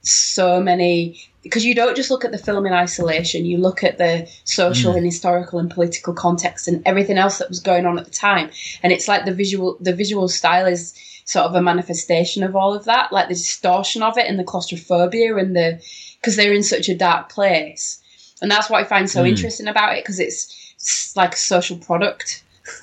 so 0.08 0.60
many 0.60 1.20
because 1.42 1.64
you 1.64 1.74
don't 1.74 1.96
just 1.96 2.10
look 2.10 2.24
at 2.24 2.32
the 2.32 2.38
film 2.38 2.66
in 2.66 2.72
isolation 2.72 3.46
you 3.46 3.58
look 3.58 3.84
at 3.84 3.98
the 3.98 4.28
social 4.44 4.92
mm. 4.92 4.96
and 4.96 5.06
historical 5.06 5.58
and 5.58 5.70
political 5.70 6.12
context 6.12 6.68
and 6.68 6.82
everything 6.86 7.18
else 7.18 7.38
that 7.38 7.48
was 7.48 7.60
going 7.60 7.86
on 7.86 7.98
at 7.98 8.04
the 8.04 8.10
time. 8.10 8.50
And 8.82 8.92
it's 8.92 9.08
like 9.08 9.24
the 9.24 9.34
visual 9.34 9.76
the 9.80 9.94
visual 9.94 10.28
style 10.28 10.66
is 10.66 10.94
sort 11.24 11.46
of 11.46 11.54
a 11.54 11.62
manifestation 11.62 12.42
of 12.42 12.56
all 12.56 12.74
of 12.74 12.84
that 12.86 13.12
like 13.12 13.28
the 13.28 13.34
distortion 13.34 14.02
of 14.02 14.16
it 14.16 14.26
and 14.26 14.38
the 14.38 14.44
claustrophobia 14.44 15.36
and 15.36 15.54
the 15.54 15.80
because 16.20 16.36
they're 16.36 16.54
in 16.54 16.62
such 16.62 16.88
a 16.88 16.96
dark 16.96 17.28
place. 17.28 18.02
And 18.40 18.50
that's 18.50 18.70
what 18.70 18.80
I 18.80 18.84
find 18.84 19.08
so 19.08 19.24
mm. 19.24 19.28
interesting 19.28 19.68
about 19.68 19.96
it 19.96 20.04
because 20.04 20.18
it's, 20.18 20.74
it's 20.76 21.16
like 21.16 21.34
a 21.34 21.38
social 21.38 21.76
product 21.76 22.44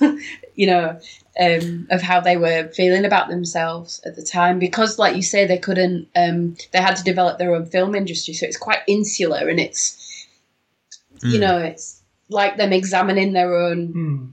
you 0.54 0.66
know 0.66 0.98
um, 1.38 1.86
of 1.90 2.00
how 2.02 2.20
they 2.20 2.36
were 2.36 2.68
feeling 2.68 3.04
about 3.04 3.28
themselves 3.28 4.00
at 4.06 4.16
the 4.16 4.22
time 4.22 4.58
because 4.58 4.98
like 4.98 5.16
you 5.16 5.22
say 5.22 5.46
they 5.46 5.58
couldn't 5.58 6.08
um, 6.16 6.56
they 6.72 6.80
had 6.80 6.96
to 6.96 7.04
develop 7.04 7.38
their 7.38 7.54
own 7.54 7.66
film 7.66 7.94
industry 7.94 8.32
so 8.34 8.46
it's 8.46 8.56
quite 8.56 8.80
insular 8.86 9.48
and 9.48 9.60
it's 9.60 10.02
you 11.22 11.38
Mm. 11.38 11.40
know 11.40 11.58
it's 11.58 12.02
like 12.28 12.56
them 12.56 12.72
examining 12.72 13.32
their 13.32 13.54
own 13.54 13.92
Hmm. 13.92 14.26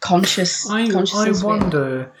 conscious 0.00 0.68
I, 0.70 0.82
I 0.82 1.32
wonder 1.42 2.12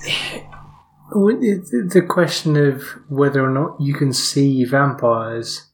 the 1.10 2.04
question 2.08 2.56
of 2.56 2.82
whether 3.08 3.44
or 3.44 3.50
not 3.50 3.80
you 3.80 3.94
can 3.94 4.12
see 4.12 4.64
vampires 4.64 5.66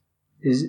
is 0.49 0.67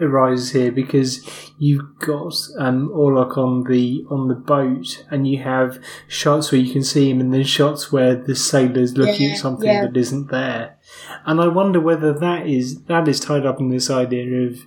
arises 0.00 0.52
here 0.52 0.70
because 0.70 1.26
you've 1.58 1.98
got 1.98 2.34
um, 2.58 2.90
Orlok 2.90 3.36
on 3.36 3.64
the 3.64 4.04
on 4.10 4.28
the 4.28 4.34
boat 4.34 5.04
and 5.10 5.26
you 5.26 5.38
have 5.42 5.78
shots 6.06 6.52
where 6.52 6.60
you 6.60 6.72
can 6.72 6.84
see 6.84 7.10
him 7.10 7.20
and 7.20 7.32
then 7.34 7.42
shots 7.44 7.90
where 7.90 8.14
the 8.14 8.36
sailor's 8.36 8.96
looking 8.96 9.28
Yeah, 9.28 9.32
at 9.34 9.38
something 9.38 9.68
yeah. 9.68 9.86
that 9.86 9.96
isn't 9.96 10.30
there 10.30 10.78
and 11.26 11.40
I 11.40 11.48
wonder 11.48 11.80
whether 11.80 12.12
that 12.12 12.46
is 12.46 12.82
that 12.84 13.08
is 13.08 13.18
tied 13.18 13.46
up 13.46 13.58
in 13.58 13.70
this 13.70 13.90
idea 13.90 14.46
of 14.48 14.58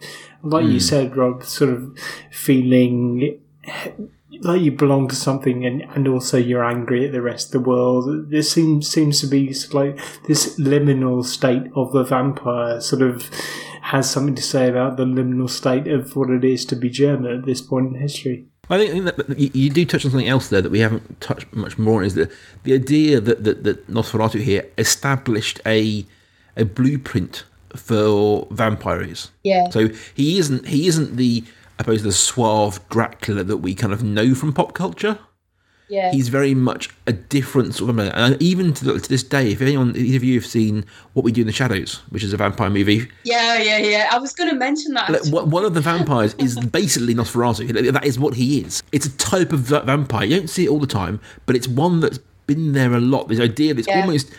like 0.44 0.66
you 0.66 0.80
said 0.80 1.16
Rob 1.16 1.44
sort 1.44 1.72
of 1.72 1.98
feeling 2.32 3.40
like 4.42 4.62
you 4.62 4.72
belong 4.72 5.08
to 5.08 5.16
something 5.16 5.66
and, 5.66 5.82
and 5.96 6.08
also 6.08 6.38
you're 6.38 6.64
angry 6.64 7.06
at 7.06 7.14
the 7.14 7.22
rest 7.22 7.48
of 7.48 7.52
the 7.64 7.70
world. 7.70 8.30
This 8.30 8.52
seems 8.52 8.90
seems 8.90 9.22
to 9.22 9.28
be 9.28 9.54
sort 9.54 9.88
of 9.90 9.98
like 9.98 10.24
this 10.28 10.60
liminal 10.60 11.24
state 11.24 11.64
of 11.76 11.94
the 11.94 12.04
vampire 12.04 12.82
sort 12.82 13.02
of 13.02 13.30
has 13.86 14.10
something 14.10 14.34
to 14.34 14.42
say 14.42 14.68
about 14.68 14.98
the 14.98 15.06
liminal 15.06 15.48
state 15.48 15.88
of 15.88 16.16
what 16.16 16.32
it 16.32 16.44
is 16.44 16.66
to 16.66 16.76
be 16.76 16.90
German 16.90 17.32
at 17.32 17.46
this 17.46 17.62
point 17.62 17.94
in 17.94 18.02
history. 18.02 18.48
I 18.68 18.80
think, 18.80 18.90
I 18.90 18.94
think 18.94 19.06
that 19.06 19.28
that 19.28 19.40
you, 19.40 19.52
you 19.54 19.70
do 19.70 19.86
touch 19.86 20.04
on 20.06 20.12
something 20.12 20.28
else 20.28 20.50
there 20.50 20.62
that 20.62 20.72
we 20.72 20.80
haven't 20.80 21.22
touched 21.22 21.54
much 21.54 21.78
more 21.78 22.00
on 22.00 22.06
is 22.06 22.16
that 22.16 22.32
the 22.64 22.74
idea 22.74 23.22
that, 23.22 23.44
that, 23.44 23.64
that 23.64 23.88
Nosferatu 23.88 24.42
here 24.42 24.66
established 24.80 25.62
a 25.68 26.04
a 26.58 26.66
blueprint 26.66 27.44
for 27.76 28.48
vampires. 28.50 29.30
yeah 29.44 29.70
So 29.70 29.90
he 30.16 30.40
isn't 30.40 30.68
he 30.68 30.88
isn't 30.88 31.18
the 31.18 31.44
I 31.78 31.84
suppose 31.84 32.02
the 32.02 32.12
suave 32.12 32.80
Dracula 32.90 33.44
that 33.44 33.58
we 33.58 33.76
kind 33.76 33.94
of 33.94 34.02
know 34.02 34.34
from 34.34 34.52
pop 34.52 34.74
culture. 34.74 35.20
Yeah 35.88 36.12
He's 36.12 36.30
very 36.30 36.54
much 36.56 36.90
a 37.08 37.14
different 37.14 37.76
sort 37.76 37.90
of 37.92 37.96
man. 37.96 38.12
And 38.14 38.42
even 38.42 38.74
to, 38.74 39.00
to 39.00 39.10
this 39.10 39.24
day, 39.24 39.52
if 39.52 39.62
anyone, 39.62 39.96
either 39.96 40.18
of 40.18 40.24
you 40.24 40.36
have 40.40 40.46
seen 40.46 40.86
What 41.14 41.24
We 41.24 41.32
Do 41.32 41.42
in 41.42 41.48
the 41.48 41.54
Shadows, 41.54 42.02
which 42.10 42.24
is 42.24 42.34
a 42.34 42.38
vampire 42.38 42.70
movie, 42.70 43.08
yeah 43.24 43.58
yeah 43.62 43.78
yeah 43.78 44.10
I 44.12 44.18
was 44.20 44.34
going 44.34 44.50
to 44.50 44.56
mention 44.56 44.94
that 44.96 45.10
like, 45.12 45.26
one 45.46 45.64
of 45.66 45.74
the 45.74 45.82
vampires 45.82 46.34
is 46.36 46.58
basically 46.80 47.14
Nosferatu. 47.16 47.92
That 47.94 48.06
is 48.06 48.18
what 48.20 48.34
he 48.36 48.62
is. 48.62 48.82
It's 48.92 49.06
a 49.06 49.12
type 49.18 49.54
of 49.54 49.60
vampire. 49.60 50.26
You 50.26 50.38
don't 50.38 50.50
see 50.50 50.66
it 50.66 50.70
all 50.70 50.80
the 50.80 50.88
time, 50.88 51.20
but 51.46 51.56
it's 51.56 51.68
one 51.68 52.00
that's 52.00 52.20
been 52.48 52.74
there 52.74 52.94
a 52.94 53.00
lot. 53.00 53.28
This 53.28 53.40
idea 53.40 53.74
that's 53.74 53.88
Yeah. 53.88 54.02
almost 54.02 54.32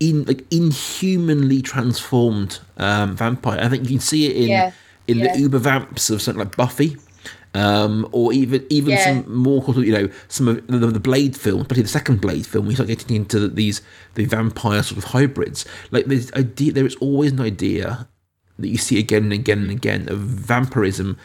in 0.00 0.24
like 0.24 0.44
inhumanly 0.50 1.62
transformed 1.62 2.58
um, 2.78 3.16
vampire. 3.16 3.60
I 3.60 3.68
think 3.68 3.84
you 3.84 3.90
can 3.90 4.00
see 4.00 4.26
it 4.26 4.36
in 4.36 4.48
Yeah. 4.48 4.72
in 5.06 5.18
Yeah. 5.18 5.32
the 5.34 5.40
uber 5.40 5.58
vamps 5.58 6.10
of 6.10 6.20
something 6.22 6.40
like 6.44 6.56
Buffy. 6.56 6.96
Um, 7.56 8.08
or 8.10 8.32
even 8.32 8.66
even 8.68 8.94
Yeah. 8.94 9.04
some 9.04 9.32
more, 9.32 9.62
you 9.76 9.92
know, 9.92 10.08
some 10.26 10.48
of 10.48 10.66
the, 10.66 10.78
the 10.88 10.98
Blade 10.98 11.36
film, 11.36 11.60
particularly 11.62 11.82
the 11.84 11.88
second 11.88 12.20
Blade 12.20 12.46
film, 12.46 12.66
we 12.66 12.74
start 12.74 12.88
getting 12.88 13.14
into 13.14 13.48
these 13.48 13.80
the 14.14 14.24
vampire 14.24 14.82
sort 14.82 14.98
of 14.98 15.04
hybrids. 15.04 15.64
Like 15.92 16.06
there's 16.06 16.32
idea, 16.32 16.72
there 16.72 16.84
is 16.86 16.96
always 16.96 17.30
an 17.32 17.40
idea 17.40 18.08
that 18.58 18.68
you 18.68 18.76
see 18.76 18.98
again 18.98 19.22
and 19.24 19.32
again 19.32 19.60
and 19.62 19.70
again 19.70 20.08
of 20.08 20.18
vampirism, 20.18 21.16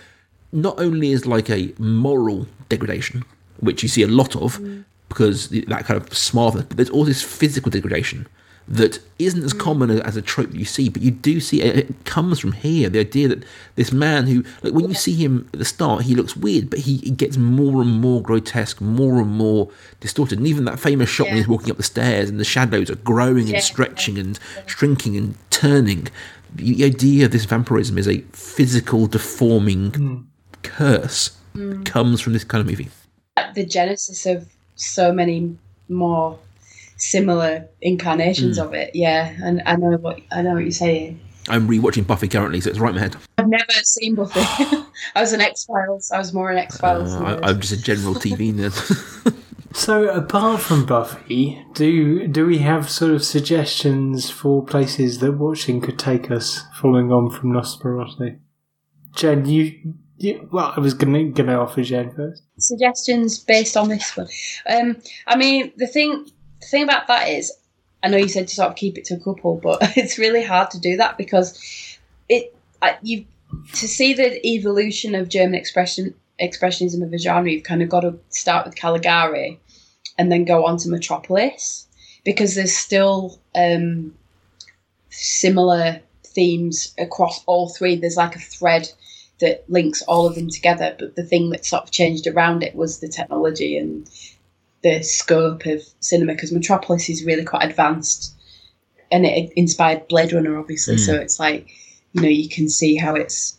not 0.51 0.79
only 0.79 1.13
as 1.13 1.25
like 1.25 1.49
a 1.49 1.73
moral 1.79 2.45
degradation, 2.69 3.23
which 3.59 3.81
you 3.81 3.89
see 3.89 4.03
a 4.03 4.07
lot 4.07 4.35
of, 4.35 4.59
because 5.09 5.49
that 5.49 5.85
kind 5.85 5.99
of 5.99 6.13
smartness, 6.15 6.65
but 6.65 6.77
there's 6.77 6.89
all 6.91 7.05
this 7.05 7.23
physical 7.23 7.71
degradation 7.71 8.27
that 8.69 8.99
isn't 9.17 9.43
as 9.43 9.53
mm. 9.53 9.59
common 9.59 9.89
as 9.89 10.15
a 10.15 10.21
trope 10.21 10.51
that 10.51 10.57
you 10.57 10.65
see, 10.65 10.89
but 10.89 11.01
you 11.01 11.09
do 11.09 11.39
see 11.39 11.61
it, 11.61 11.75
it 11.75 12.05
comes 12.05 12.39
from 12.39 12.51
here. 12.51 12.87
The 12.87 12.99
idea 12.99 13.27
that 13.27 13.43
this 13.75 13.91
man 13.91 14.27
who, 14.27 14.43
like, 14.61 14.73
when 14.73 14.87
you 14.87 14.93
see 14.93 15.15
him 15.15 15.49
at 15.53 15.59
the 15.59 15.65
start, 15.65 16.03
he 16.03 16.13
looks 16.13 16.37
weird, 16.37 16.69
but 16.69 16.79
he, 16.79 16.97
he 16.97 17.09
gets 17.09 17.35
more 17.35 17.81
and 17.81 17.99
more 17.99 18.21
grotesque, 18.21 18.79
more 18.79 19.19
and 19.19 19.31
more 19.31 19.69
distorted. 19.99 20.37
And 20.37 20.47
even 20.47 20.65
that 20.65 20.79
famous 20.79 21.09
shot 21.09 21.27
when 21.27 21.37
he's 21.37 21.47
walking 21.47 21.71
up 21.71 21.77
the 21.77 21.83
stairs 21.83 22.29
and 22.29 22.39
the 22.39 22.45
shadows 22.45 22.91
are 22.91 22.95
growing 22.95 23.47
Yeah. 23.47 23.55
and 23.55 23.63
stretching 23.63 24.19
and 24.19 24.39
shrinking 24.67 25.17
and 25.17 25.35
turning. 25.49 26.07
The 26.53 26.85
idea 26.85 27.25
of 27.25 27.31
this 27.31 27.45
vampirism 27.45 27.97
is 27.97 28.07
a 28.07 28.19
physical 28.33 29.07
deforming 29.07 29.91
mm. 29.91 30.25
curse 30.61 31.31
mm. 31.55 31.83
comes 31.85 32.21
from 32.21 32.33
this 32.33 32.43
kind 32.43 32.61
of 32.61 32.67
movie. 32.67 32.89
the 33.55 33.65
genesis 33.65 34.25
of 34.27 34.47
so 34.75 35.11
many 35.11 35.57
more 35.87 36.37
similar 36.99 37.67
incarnations 37.81 38.57
Hmm. 38.57 38.63
of 38.67 38.73
it. 38.73 38.91
Yeah, 38.93 39.33
and 39.43 39.61
I 39.65 39.75
know 39.75 39.97
what 39.97 40.19
I 40.31 40.41
know 40.41 40.53
what 40.53 40.59
you're 40.63 40.71
saying. 40.71 41.19
I'm 41.47 41.67
rewatching 41.67 42.05
Buffy 42.05 42.27
currently, 42.27 42.61
so 42.61 42.69
it's 42.69 42.77
right 42.79 42.89
in 42.89 42.95
my 42.95 43.01
head. 43.01 43.15
I've 43.39 43.47
never 43.47 43.65
seen 43.83 44.13
Buffy. 44.15 44.39
I 45.15 45.21
was 45.21 45.33
an 45.33 45.41
X 45.41 45.65
Files. 45.65 46.11
I 46.11 46.17
was 46.19 46.31
more 46.33 46.51
an 46.51 46.57
X 46.59 46.77
Files. 46.77 47.13
Uh, 47.13 47.23
I, 47.41 47.49
I'm 47.49 47.59
just 47.59 47.73
a 47.73 47.81
general 47.81 48.13
TV 48.15 48.53
nerd. 48.59 49.35
So 49.71 50.09
apart 50.09 50.61
from 50.61 50.87
Buffy, 50.87 51.63
do 51.75 52.27
do 52.27 52.47
we 52.47 52.57
have 52.57 52.89
sort 52.89 53.11
of 53.11 53.23
suggestions 53.23 54.27
for 54.29 54.65
places 54.65 55.19
that 55.19 55.33
watching 55.33 55.79
could 55.79 55.99
take 55.99 56.31
us 56.31 56.63
following 56.81 57.11
on 57.11 57.29
from 57.29 57.51
Nosferatu? 57.53 58.39
Jen, 59.15 59.45
you, 59.45 59.93
you 60.17 60.49
well, 60.51 60.73
I 60.75 60.79
was 60.79 60.95
gonna 60.95 61.25
gonna 61.25 61.53
offer 61.59 61.83
Jen 61.83 62.11
first. 62.15 62.41
suggestions 62.57 63.37
based 63.39 63.77
on 63.77 63.89
this 63.89 64.17
one. 64.17 64.27
Um, 64.67 64.97
I 65.27 65.37
mean, 65.37 65.71
the 65.77 65.87
thing 65.87 66.25
the 66.59 66.67
thing 66.67 66.83
about 66.83 67.07
that 67.07 67.29
is, 67.29 67.51
I 68.03 68.09
know 68.09 68.17
you 68.17 68.27
said 68.27 68.47
to 68.47 68.55
sort 68.55 68.69
of 68.69 68.75
keep 68.75 68.97
it 68.97 69.05
to 69.05 69.15
a 69.15 69.19
couple, 69.19 69.55
but 69.55 69.79
it's 69.97 70.17
really 70.17 70.43
hard 70.43 70.71
to 70.71 70.79
do 70.79 70.97
that 70.97 71.17
because 71.17 71.97
it 72.27 72.55
you 73.01 73.25
to 73.73 73.87
see 73.87 74.13
the 74.13 74.45
evolution 74.47 75.15
of 75.15 75.29
German 75.29 75.55
expression 75.55 76.13
expressionism 76.39 77.03
of 77.03 77.13
a 77.13 77.17
genre, 77.17 77.51
you've 77.51 77.63
kind 77.63 77.81
of 77.81 77.89
got 77.89 78.01
to 78.01 78.17
start 78.29 78.65
with 78.65 78.75
Caligari 78.75 79.59
and 80.17 80.31
then 80.31 80.45
go 80.45 80.65
on 80.65 80.77
to 80.77 80.89
Metropolis 80.89 81.87
because 82.23 82.55
there's 82.55 82.75
still 82.75 83.39
um, 83.55 84.13
similar 85.09 85.99
themes 86.23 86.93
across 86.97 87.43
all 87.45 87.69
three. 87.69 87.95
There's 87.95 88.17
like 88.17 88.35
a 88.35 88.39
thread 88.39 88.89
that 89.39 89.69
links 89.69 90.01
all 90.03 90.27
of 90.27 90.35
them 90.35 90.49
together. 90.49 90.95
But 90.97 91.15
the 91.15 91.23
thing 91.23 91.49
that 91.49 91.65
sort 91.65 91.83
of 91.83 91.91
changed 91.91 92.27
around 92.27 92.63
it 92.63 92.75
was 92.75 92.99
the 92.99 93.07
technology 93.07 93.77
and 93.77 94.09
the 94.83 95.03
scope 95.03 95.65
of 95.65 95.83
cinema 95.99 96.33
because 96.33 96.51
Metropolis 96.51 97.09
is 97.09 97.25
really 97.25 97.43
quite 97.43 97.69
advanced 97.69 98.33
and 99.11 99.25
it 99.25 99.51
inspired 99.55 100.07
Blade 100.07 100.33
Runner, 100.33 100.57
obviously. 100.57 100.97
So 100.97 101.15
it's 101.15 101.39
like, 101.39 101.69
you 102.13 102.21
know, 102.21 102.27
you 102.27 102.47
can 102.47 102.69
see 102.69 102.95
how 102.95 103.15
it's 103.15 103.57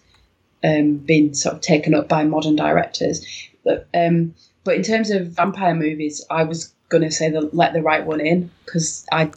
um, 0.63 0.97
been 0.99 1.35
sort 1.35 1.57
of 1.57 1.61
taken 1.61 1.95
up 1.95 2.09
by 2.09 2.25
modern 2.25 2.57
directors. 2.57 3.25
But, 3.65 3.89
um, 3.95 4.35
but 4.65 4.77
in 4.77 4.83
terms 4.83 5.11
of 5.11 5.29
vampire 5.29 5.75
movies, 5.75 6.25
I 6.31 6.45
was 6.45 6.73
going 6.89 7.03
to 7.03 7.11
say 7.11 7.31
the 7.31 7.51
Let 7.53 7.73
the 7.73 7.83
Right 7.83 8.05
One 8.05 8.21
In 8.21 8.51
because 8.65 9.07
I 9.13 9.31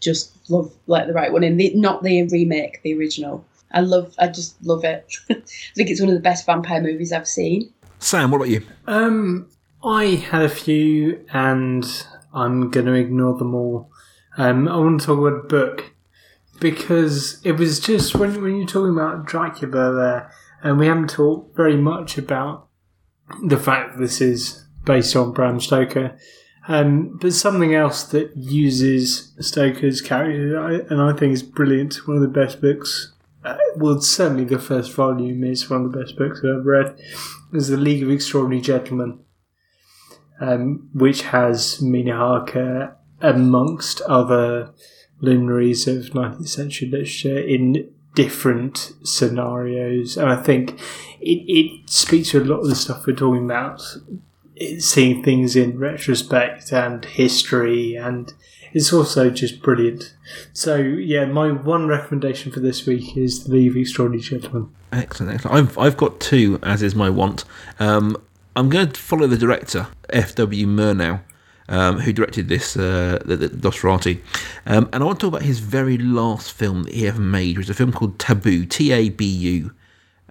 just 0.00 0.50
love 0.50 0.72
Let 0.86 1.06
the 1.06 1.12
Right 1.12 1.32
One 1.32 1.44
In, 1.44 1.56
the, 1.56 1.74
not 1.74 2.02
the 2.02 2.22
remake, 2.24 2.82
the 2.82 2.96
original. 2.96 3.44
I 3.72 3.80
love, 3.80 4.14
I 4.18 4.28
just 4.28 4.60
love 4.64 4.84
it. 4.84 5.12
I 5.30 5.34
think 5.74 5.90
it's 5.90 6.00
one 6.00 6.10
of 6.10 6.16
the 6.16 6.20
best 6.20 6.46
vampire 6.46 6.82
movies 6.82 7.12
I've 7.12 7.28
seen. 7.28 7.72
Sam, 7.98 8.30
what 8.30 8.38
about 8.38 8.48
you? 8.48 8.62
Um, 8.86 9.48
I 9.82 10.04
had 10.06 10.42
a 10.42 10.48
few, 10.48 11.24
and 11.32 11.84
I'm 12.34 12.70
going 12.70 12.86
to 12.86 12.92
ignore 12.92 13.36
them 13.36 13.54
all. 13.54 13.90
Um, 14.36 14.68
I 14.68 14.76
want 14.76 15.00
to 15.00 15.06
talk 15.06 15.18
about 15.18 15.48
book 15.48 15.92
because 16.60 17.40
it 17.44 17.52
was 17.52 17.80
just 17.80 18.14
when 18.14 18.42
when 18.42 18.56
you're 18.56 18.66
talking 18.66 18.92
about 18.92 19.26
Dracula 19.26 19.92
there, 19.94 20.32
and 20.62 20.78
we 20.78 20.86
haven't 20.86 21.10
talked 21.10 21.56
very 21.56 21.76
much 21.76 22.18
about 22.18 22.68
the 23.42 23.56
fact 23.56 23.98
this 23.98 24.20
is 24.20 24.66
based 24.84 25.16
on 25.16 25.32
Bram 25.32 25.60
Stoker. 25.60 26.16
Um, 26.68 27.18
but 27.20 27.32
something 27.32 27.74
else 27.74 28.04
that 28.04 28.36
uses 28.36 29.32
Stoker's 29.40 30.00
character, 30.00 30.58
and 30.90 31.00
I 31.00 31.12
think 31.16 31.32
is 31.32 31.42
brilliant. 31.42 32.06
One 32.06 32.16
of 32.16 32.22
the 32.22 32.28
best 32.28 32.60
books. 32.60 33.12
Uh, 33.42 33.56
well, 33.76 34.00
certainly 34.02 34.44
the 34.44 34.58
first 34.58 34.92
volume 34.92 35.42
is 35.44 35.70
one 35.70 35.84
of 35.86 35.92
the 35.92 35.98
best 35.98 36.16
books 36.16 36.40
I've 36.40 36.60
ever 36.60 36.62
read. 36.62 37.00
Is 37.54 37.68
the 37.68 37.78
League 37.78 38.02
of 38.02 38.10
Extraordinary 38.10 38.60
Gentlemen, 38.60 39.20
um, 40.40 40.88
which 40.94 41.22
has 41.22 41.80
Mina 41.80 42.16
Harker 42.16 42.96
amongst 43.20 44.00
other 44.02 44.70
luminaries 45.20 45.86
of 45.86 46.06
19th 46.06 46.48
century 46.48 46.88
literature 46.88 47.38
in 47.38 47.92
different 48.14 48.92
scenarios. 49.02 50.16
And 50.16 50.30
I 50.30 50.36
think 50.36 50.80
it, 51.20 51.44
it 51.46 51.90
speaks 51.90 52.30
to 52.30 52.42
a 52.42 52.44
lot 52.44 52.60
of 52.60 52.68
the 52.68 52.74
stuff 52.74 53.06
we're 53.06 53.14
talking 53.14 53.44
about, 53.44 53.82
seeing 54.78 55.22
things 55.22 55.54
in 55.56 55.78
retrospect 55.78 56.72
and 56.72 57.04
history, 57.04 57.94
and 57.94 58.32
it's 58.72 58.92
also 58.92 59.30
just 59.30 59.62
brilliant. 59.62 60.14
So, 60.52 60.76
yeah, 60.76 61.24
my 61.26 61.52
one 61.52 61.86
recommendation 61.86 62.52
for 62.52 62.60
this 62.60 62.86
week 62.86 63.16
is 63.16 63.44
The 63.44 63.66
Extraordinary 63.78 64.22
Gentlemen. 64.22 64.74
Excellent, 64.92 65.34
excellent. 65.34 65.56
I've 65.56 65.78
I've 65.78 65.96
got 65.96 66.18
two, 66.20 66.58
as 66.62 66.82
is 66.82 66.94
my 66.94 67.10
want. 67.10 67.44
Um, 67.78 68.16
I'm 68.56 68.68
going 68.68 68.90
to 68.90 69.00
follow 69.00 69.26
the 69.26 69.38
director, 69.38 69.88
F.W. 70.10 70.66
Murnau. 70.66 71.20
um, 71.70 72.00
who 72.00 72.12
directed 72.12 72.48
this 72.48 72.76
uh, 72.76 73.18
the, 73.24 73.36
the. 73.36 74.20
Um, 74.66 74.88
and 74.92 75.02
I 75.02 75.06
want 75.06 75.20
to 75.20 75.26
talk 75.26 75.34
about 75.34 75.46
his 75.46 75.60
very 75.60 75.96
last 75.96 76.52
film 76.52 76.82
that 76.82 76.92
he 76.92 77.06
ever 77.06 77.20
made, 77.20 77.56
which 77.56 77.66
is 77.66 77.70
a 77.70 77.74
film 77.74 77.92
called 77.92 78.18
Tabu, 78.18 78.66
T 78.66 78.92
A 78.92 79.08
B 79.08 79.24
U. 79.24 79.72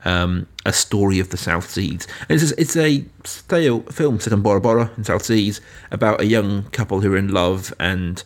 Um, 0.06 0.48
a 0.66 0.72
story 0.72 1.20
of 1.20 1.30
the 1.30 1.36
South 1.36 1.70
Seas. 1.70 2.08
And 2.30 2.42
it's, 2.42 2.52
it's 2.52 2.78
a 2.78 3.04
stale 3.26 3.82
film 3.82 4.22
set 4.22 4.32
in 4.32 4.42
Bora 4.42 4.62
Bora 4.62 4.92
in 4.96 5.04
South 5.04 5.26
Seas 5.26 5.60
about 5.92 6.22
a 6.22 6.26
young 6.26 6.64
couple 6.70 7.02
who 7.02 7.14
are 7.14 7.18
in 7.18 7.34
love 7.34 7.74
and 7.82 8.24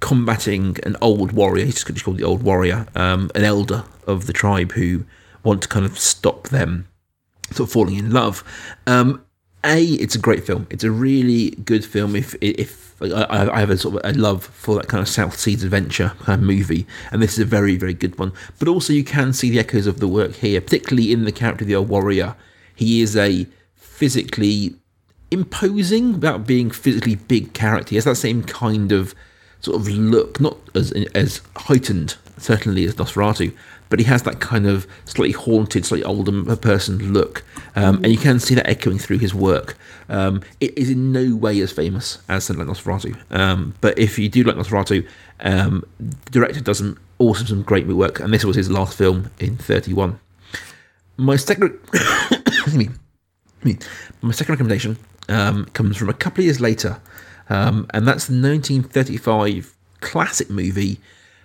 combating 0.00 0.76
an 0.84 0.98
old 1.00 1.32
warrior. 1.32 1.64
He's 1.64 1.82
just 1.82 2.04
called 2.04 2.18
the 2.18 2.24
old 2.24 2.42
warrior, 2.42 2.86
um, 2.94 3.30
an 3.34 3.44
elder 3.44 3.84
of 4.06 4.26
the 4.26 4.34
tribe 4.34 4.72
who 4.72 5.06
want 5.42 5.62
to 5.62 5.68
kind 5.68 5.86
of 5.86 5.98
stop 5.98 6.48
them 6.48 6.86
sort 7.52 7.68
of 7.68 7.72
falling 7.72 7.96
in 7.96 8.10
love. 8.10 8.44
Um, 8.86 9.24
a, 9.64 9.82
it's 9.84 10.14
a 10.14 10.18
great 10.18 10.44
film. 10.44 10.66
It's 10.70 10.84
a 10.84 10.90
really 10.90 11.50
good 11.50 11.84
film. 11.84 12.16
If 12.16 12.34
if 12.40 13.00
I, 13.02 13.48
I 13.52 13.60
have 13.60 13.70
a 13.70 13.76
sort 13.76 13.96
of 13.96 14.16
a 14.16 14.18
love 14.18 14.44
for 14.44 14.76
that 14.76 14.88
kind 14.88 15.02
of 15.02 15.08
South 15.08 15.38
Seas 15.38 15.62
adventure 15.62 16.12
kind 16.20 16.40
of 16.40 16.46
movie, 16.46 16.86
and 17.12 17.22
this 17.22 17.34
is 17.34 17.40
a 17.40 17.44
very 17.44 17.76
very 17.76 17.94
good 17.94 18.18
one. 18.18 18.32
But 18.58 18.68
also 18.68 18.92
you 18.92 19.04
can 19.04 19.32
see 19.32 19.50
the 19.50 19.58
echoes 19.58 19.86
of 19.86 20.00
the 20.00 20.08
work 20.08 20.36
here, 20.36 20.60
particularly 20.60 21.12
in 21.12 21.24
the 21.24 21.32
character 21.32 21.64
of 21.64 21.68
the 21.68 21.76
old 21.76 21.88
warrior. 21.88 22.36
He 22.74 23.02
is 23.02 23.16
a 23.16 23.46
physically 23.74 24.74
imposing 25.30 26.14
without 26.14 26.46
being 26.46 26.70
physically 26.70 27.16
big 27.16 27.52
character. 27.52 27.90
He 27.90 27.96
has 27.96 28.04
that 28.04 28.16
same 28.16 28.42
kind 28.42 28.92
of 28.92 29.14
sort 29.60 29.78
of 29.78 29.88
look, 29.88 30.40
not 30.40 30.56
as 30.74 30.92
as 31.14 31.42
heightened 31.56 32.16
certainly 32.40 32.84
as 32.84 32.94
Nosferatu, 32.94 33.54
but 33.90 33.98
he 33.98 34.04
has 34.06 34.22
that 34.22 34.40
kind 34.40 34.66
of 34.66 34.86
slightly 35.04 35.32
haunted, 35.32 35.84
slightly 35.84 36.04
older 36.04 36.56
person 36.56 37.12
look, 37.12 37.42
um, 37.76 37.96
and 37.96 38.06
you 38.06 38.16
can 38.16 38.38
see 38.38 38.54
that 38.54 38.66
echoing 38.66 38.98
through 38.98 39.18
his 39.18 39.34
work. 39.34 39.76
Um, 40.08 40.42
it 40.60 40.78
is 40.78 40.88
in 40.88 41.12
no 41.12 41.36
way 41.36 41.60
as 41.60 41.72
famous 41.72 42.18
as 42.28 42.44
something 42.44 42.66
like 42.66 42.76
Nosferatu, 42.76 43.20
um, 43.30 43.74
but 43.80 43.98
if 43.98 44.18
you 44.18 44.28
do 44.28 44.44
like 44.44 44.56
Nosferatu, 44.56 45.06
um, 45.40 45.84
the 45.98 46.30
director 46.30 46.60
does 46.60 46.78
some 46.78 46.98
awesome, 47.18 47.46
some 47.46 47.62
great 47.62 47.86
work, 47.86 48.20
and 48.20 48.32
this 48.32 48.44
was 48.44 48.56
his 48.56 48.70
last 48.70 48.96
film 48.96 49.30
in 49.40 49.56
31. 49.56 50.18
My 51.16 51.36
second, 51.36 51.78
my 54.22 54.32
second 54.32 54.52
recommendation 54.52 54.96
um, 55.28 55.66
comes 55.66 55.96
from 55.96 56.08
a 56.08 56.14
couple 56.14 56.40
of 56.40 56.44
years 56.46 56.60
later, 56.60 57.00
and 57.48 58.06
that's 58.06 58.26
the 58.26 58.40
1935 58.40 59.74
classic 60.00 60.48
movie, 60.48 60.98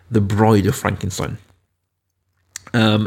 The 0.09 0.21
Bride 0.21 0.67
of 0.67 0.75
Frankenstein. 0.75 1.39
Um, 2.73 3.05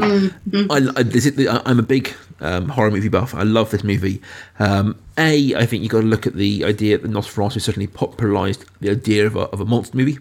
Mm-hmm. 0.49 0.71
I, 0.71 0.99
I, 0.99 1.03
this 1.03 1.25
is, 1.25 1.47
I'm 1.47 1.79
a 1.79 1.83
big 1.83 2.13
um, 2.41 2.69
horror 2.69 2.91
movie 2.91 3.09
buff. 3.09 3.35
I 3.35 3.43
love 3.43 3.69
this 3.71 3.83
movie. 3.83 4.21
Um, 4.57 4.99
a, 5.17 5.53
I 5.55 5.65
think 5.65 5.83
you've 5.83 5.91
got 5.91 6.01
to 6.01 6.07
look 6.07 6.25
at 6.25 6.35
the 6.35 6.65
idea 6.65 6.97
that 6.97 7.09
Nosferatu 7.09 7.61
certainly 7.61 7.87
popularised 7.87 8.65
the 8.79 8.89
idea 8.89 9.27
of 9.27 9.35
a, 9.35 9.41
of 9.41 9.59
a 9.61 9.65
monster 9.65 9.95
movie. 9.97 10.17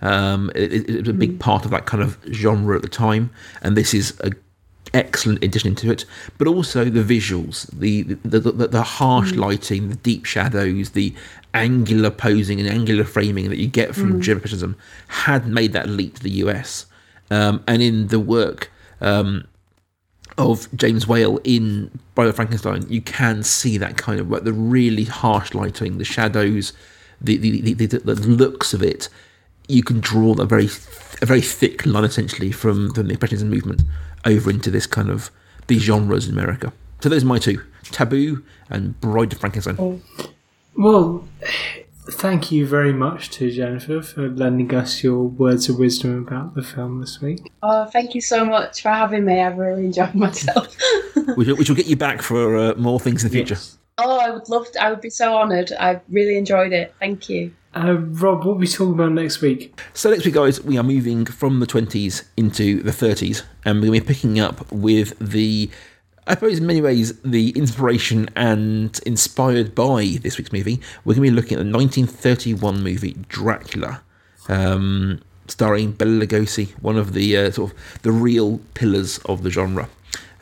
Um, 0.00 0.50
it, 0.54 0.72
it, 0.72 0.90
it 0.90 1.00
was 1.00 1.08
a 1.08 1.12
big 1.12 1.40
part 1.40 1.64
of 1.64 1.70
that 1.72 1.86
kind 1.86 2.02
of 2.02 2.18
genre 2.32 2.76
at 2.76 2.82
the 2.82 2.88
time, 2.88 3.30
and 3.62 3.76
this 3.76 3.94
is 3.94 4.18
a 4.20 4.30
excellent 4.94 5.42
addition 5.42 5.74
to 5.76 5.90
it. 5.90 6.04
But 6.38 6.46
also 6.46 6.84
the 6.84 7.02
visuals, 7.02 7.68
the 7.78 8.02
the, 8.02 8.38
the, 8.38 8.68
the 8.68 8.82
harsh 8.82 9.32
lighting, 9.32 9.88
the 9.88 9.96
deep 9.96 10.24
shadows, 10.24 10.90
the 10.90 11.14
angular 11.54 12.10
posing 12.10 12.60
and 12.60 12.68
angular 12.68 13.04
framing 13.04 13.48
that 13.48 13.58
you 13.58 13.66
get 13.66 13.94
from 13.94 14.20
German 14.20 14.38
Impressionism 14.38 14.76
had 15.08 15.46
made 15.46 15.72
that 15.72 15.88
leap 15.88 16.14
to 16.16 16.22
the 16.22 16.30
US. 16.30 16.86
Um, 17.30 17.62
and 17.66 17.82
in 17.82 18.08
the 18.08 18.20
work 18.20 18.70
um, 19.00 19.46
of 20.36 20.68
James 20.74 21.06
Whale 21.06 21.38
in 21.44 21.90
Bride 22.14 22.28
of 22.28 22.36
Frankenstein, 22.36 22.86
you 22.88 23.00
can 23.00 23.42
see 23.42 23.78
that 23.78 23.96
kind 23.96 24.20
of 24.20 24.30
like 24.30 24.44
the 24.44 24.52
really 24.52 25.04
harsh 25.04 25.54
lighting, 25.54 25.98
the 25.98 26.04
shadows, 26.04 26.72
the 27.20 27.36
the, 27.36 27.74
the, 27.74 27.86
the, 27.86 27.98
the 27.98 28.14
looks 28.14 28.72
of 28.72 28.82
it. 28.82 29.08
You 29.68 29.82
can 29.82 30.00
draw 30.00 30.32
a 30.40 30.46
very 30.46 30.68
a 31.20 31.26
very 31.26 31.42
thick 31.42 31.84
line 31.84 32.04
essentially 32.04 32.52
from, 32.52 32.92
from 32.94 33.06
the 33.08 33.12
Impressionism 33.12 33.50
movement 33.50 33.82
over 34.24 34.50
into 34.50 34.70
this 34.70 34.86
kind 34.86 35.10
of 35.10 35.30
these 35.66 35.82
genres 35.82 36.26
in 36.26 36.32
America. 36.32 36.72
So 37.00 37.08
those 37.08 37.22
are 37.22 37.26
my 37.26 37.38
two: 37.38 37.62
Tabu 37.84 38.42
and 38.70 38.98
Bride 39.00 39.32
of 39.32 39.40
Frankenstein. 39.40 40.02
Well, 40.76 41.28
thank 42.10 42.50
you 42.50 42.66
very 42.66 42.92
much 42.92 43.30
to 43.30 43.50
Jennifer 43.50 44.00
for 44.02 44.28
lending 44.28 44.74
us 44.74 45.02
your 45.02 45.24
words 45.24 45.68
of 45.68 45.78
wisdom 45.78 46.26
about 46.26 46.54
the 46.54 46.62
film 46.62 47.00
this 47.00 47.20
week. 47.20 47.50
Oh, 47.62 47.84
thank 47.86 48.14
you 48.14 48.20
so 48.20 48.44
much 48.44 48.82
for 48.82 48.88
having 48.90 49.24
me. 49.24 49.40
I've 49.40 49.58
really 49.58 49.86
enjoyed 49.86 50.14
myself. 50.14 50.76
which, 51.36 51.48
will- 51.48 51.56
which 51.56 51.68
will 51.68 51.76
get 51.76 51.86
you 51.86 51.96
back 51.96 52.22
for 52.22 52.56
uh, 52.56 52.74
more 52.76 52.98
things 53.00 53.24
in 53.24 53.30
the 53.30 53.34
future. 53.36 53.56
oh, 53.98 54.18
I 54.18 54.30
would 54.30 54.48
love 54.48 54.70
to. 54.72 54.82
I 54.82 54.90
would 54.90 55.00
be 55.00 55.10
so 55.10 55.36
honoured. 55.36 55.72
I 55.78 56.00
really 56.08 56.36
enjoyed 56.36 56.72
it. 56.72 56.94
Thank 56.98 57.28
you. 57.28 57.52
Uh, 57.74 57.94
Rob, 57.98 58.44
what 58.44 58.52
are 58.54 58.56
we 58.56 58.66
talking 58.66 58.94
about 58.94 59.12
next 59.12 59.40
week? 59.42 59.78
So 59.92 60.10
next 60.10 60.24
week, 60.24 60.34
guys, 60.34 60.62
we 60.62 60.78
are 60.78 60.82
moving 60.82 61.26
from 61.26 61.60
the 61.60 61.66
twenties 61.66 62.24
into 62.36 62.82
the 62.82 62.92
thirties, 62.92 63.42
and 63.64 63.80
we're 63.80 63.88
going 63.88 64.00
to 64.00 64.06
be 64.06 64.14
picking 64.14 64.40
up 64.40 64.72
with 64.72 65.16
the, 65.20 65.70
I 66.28 66.34
suppose, 66.34 66.58
in 66.58 66.66
many 66.66 66.82
ways, 66.82 67.18
the 67.22 67.50
inspiration 67.50 68.28
and 68.36 69.00
inspired 69.06 69.74
by 69.74 70.18
this 70.20 70.36
week's 70.36 70.52
movie. 70.52 70.78
We're 71.04 71.14
going 71.14 71.26
to 71.26 71.30
be 71.32 71.36
looking 71.36 71.58
at 71.58 71.64
the 71.64 71.72
1931 71.72 72.82
movie 72.82 73.16
Dracula, 73.30 74.02
um, 74.48 75.22
starring 75.46 75.92
Bela 75.92 76.26
Lugosi, 76.26 76.72
one 76.82 76.98
of 76.98 77.14
the 77.14 77.34
uh, 77.34 77.50
sort 77.50 77.72
of 77.72 78.02
the 78.02 78.12
real 78.12 78.60
pillars 78.74 79.16
of 79.24 79.42
the 79.42 79.50
genre. 79.50 79.88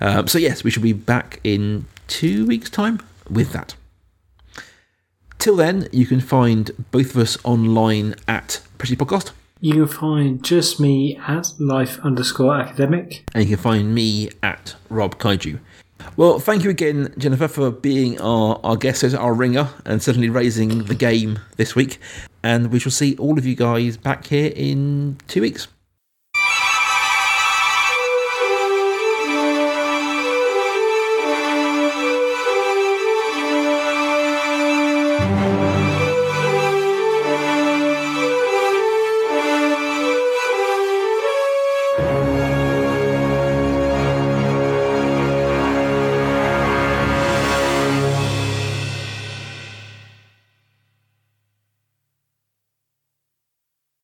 Um, 0.01 0.27
so 0.27 0.38
yes, 0.38 0.64
we 0.64 0.72
should 0.72 0.83
be 0.83 0.92
back 0.92 1.38
in 1.44 1.87
two 2.09 2.46
weeks' 2.46 2.68
time 2.68 3.01
with 3.31 3.53
that. 3.53 3.77
Till 5.38 5.55
then, 5.55 5.88
you 5.92 6.07
can 6.07 6.20
find 6.20 6.72
both 6.90 7.11
of 7.14 7.18
us 7.18 7.38
online 7.44 8.16
at 8.27 8.61
Pretty 8.79 8.96
Podcast. 8.96 9.31
You 9.61 9.72
can 9.72 9.87
find 9.87 10.42
just 10.44 10.81
me 10.81 11.18
at 11.27 11.53
life 11.59 11.99
underscore 12.01 12.57
academic. 12.57 13.25
and 13.35 13.44
you 13.44 13.57
can 13.57 13.62
find 13.62 13.94
me 13.94 14.31
at 14.42 14.75
Rob 14.90 15.18
Kaiju. 15.18 15.61
Well, 16.16 16.38
thank 16.38 16.64
you 16.64 16.70
again, 16.70 17.12
Jennifer, 17.18 17.48
for 17.48 17.70
being 17.70 18.20
our, 18.20 18.59
our 18.64 18.76
guest, 18.76 19.04
our 19.14 19.35
ringer, 19.35 19.68
and 19.85 20.02
certainly 20.02 20.30
raising 20.30 20.85
the 20.85 20.94
game 20.94 21.38
this 21.56 21.74
week. 21.74 21.98
And 22.42 22.70
we 22.70 22.78
shall 22.78 22.92
see 22.92 23.16
all 23.16 23.38
of 23.38 23.44
you 23.44 23.54
guys 23.54 23.96
back 23.96 24.26
here 24.26 24.52
in 24.54 25.18
two 25.28 25.42
weeks. 25.42 25.68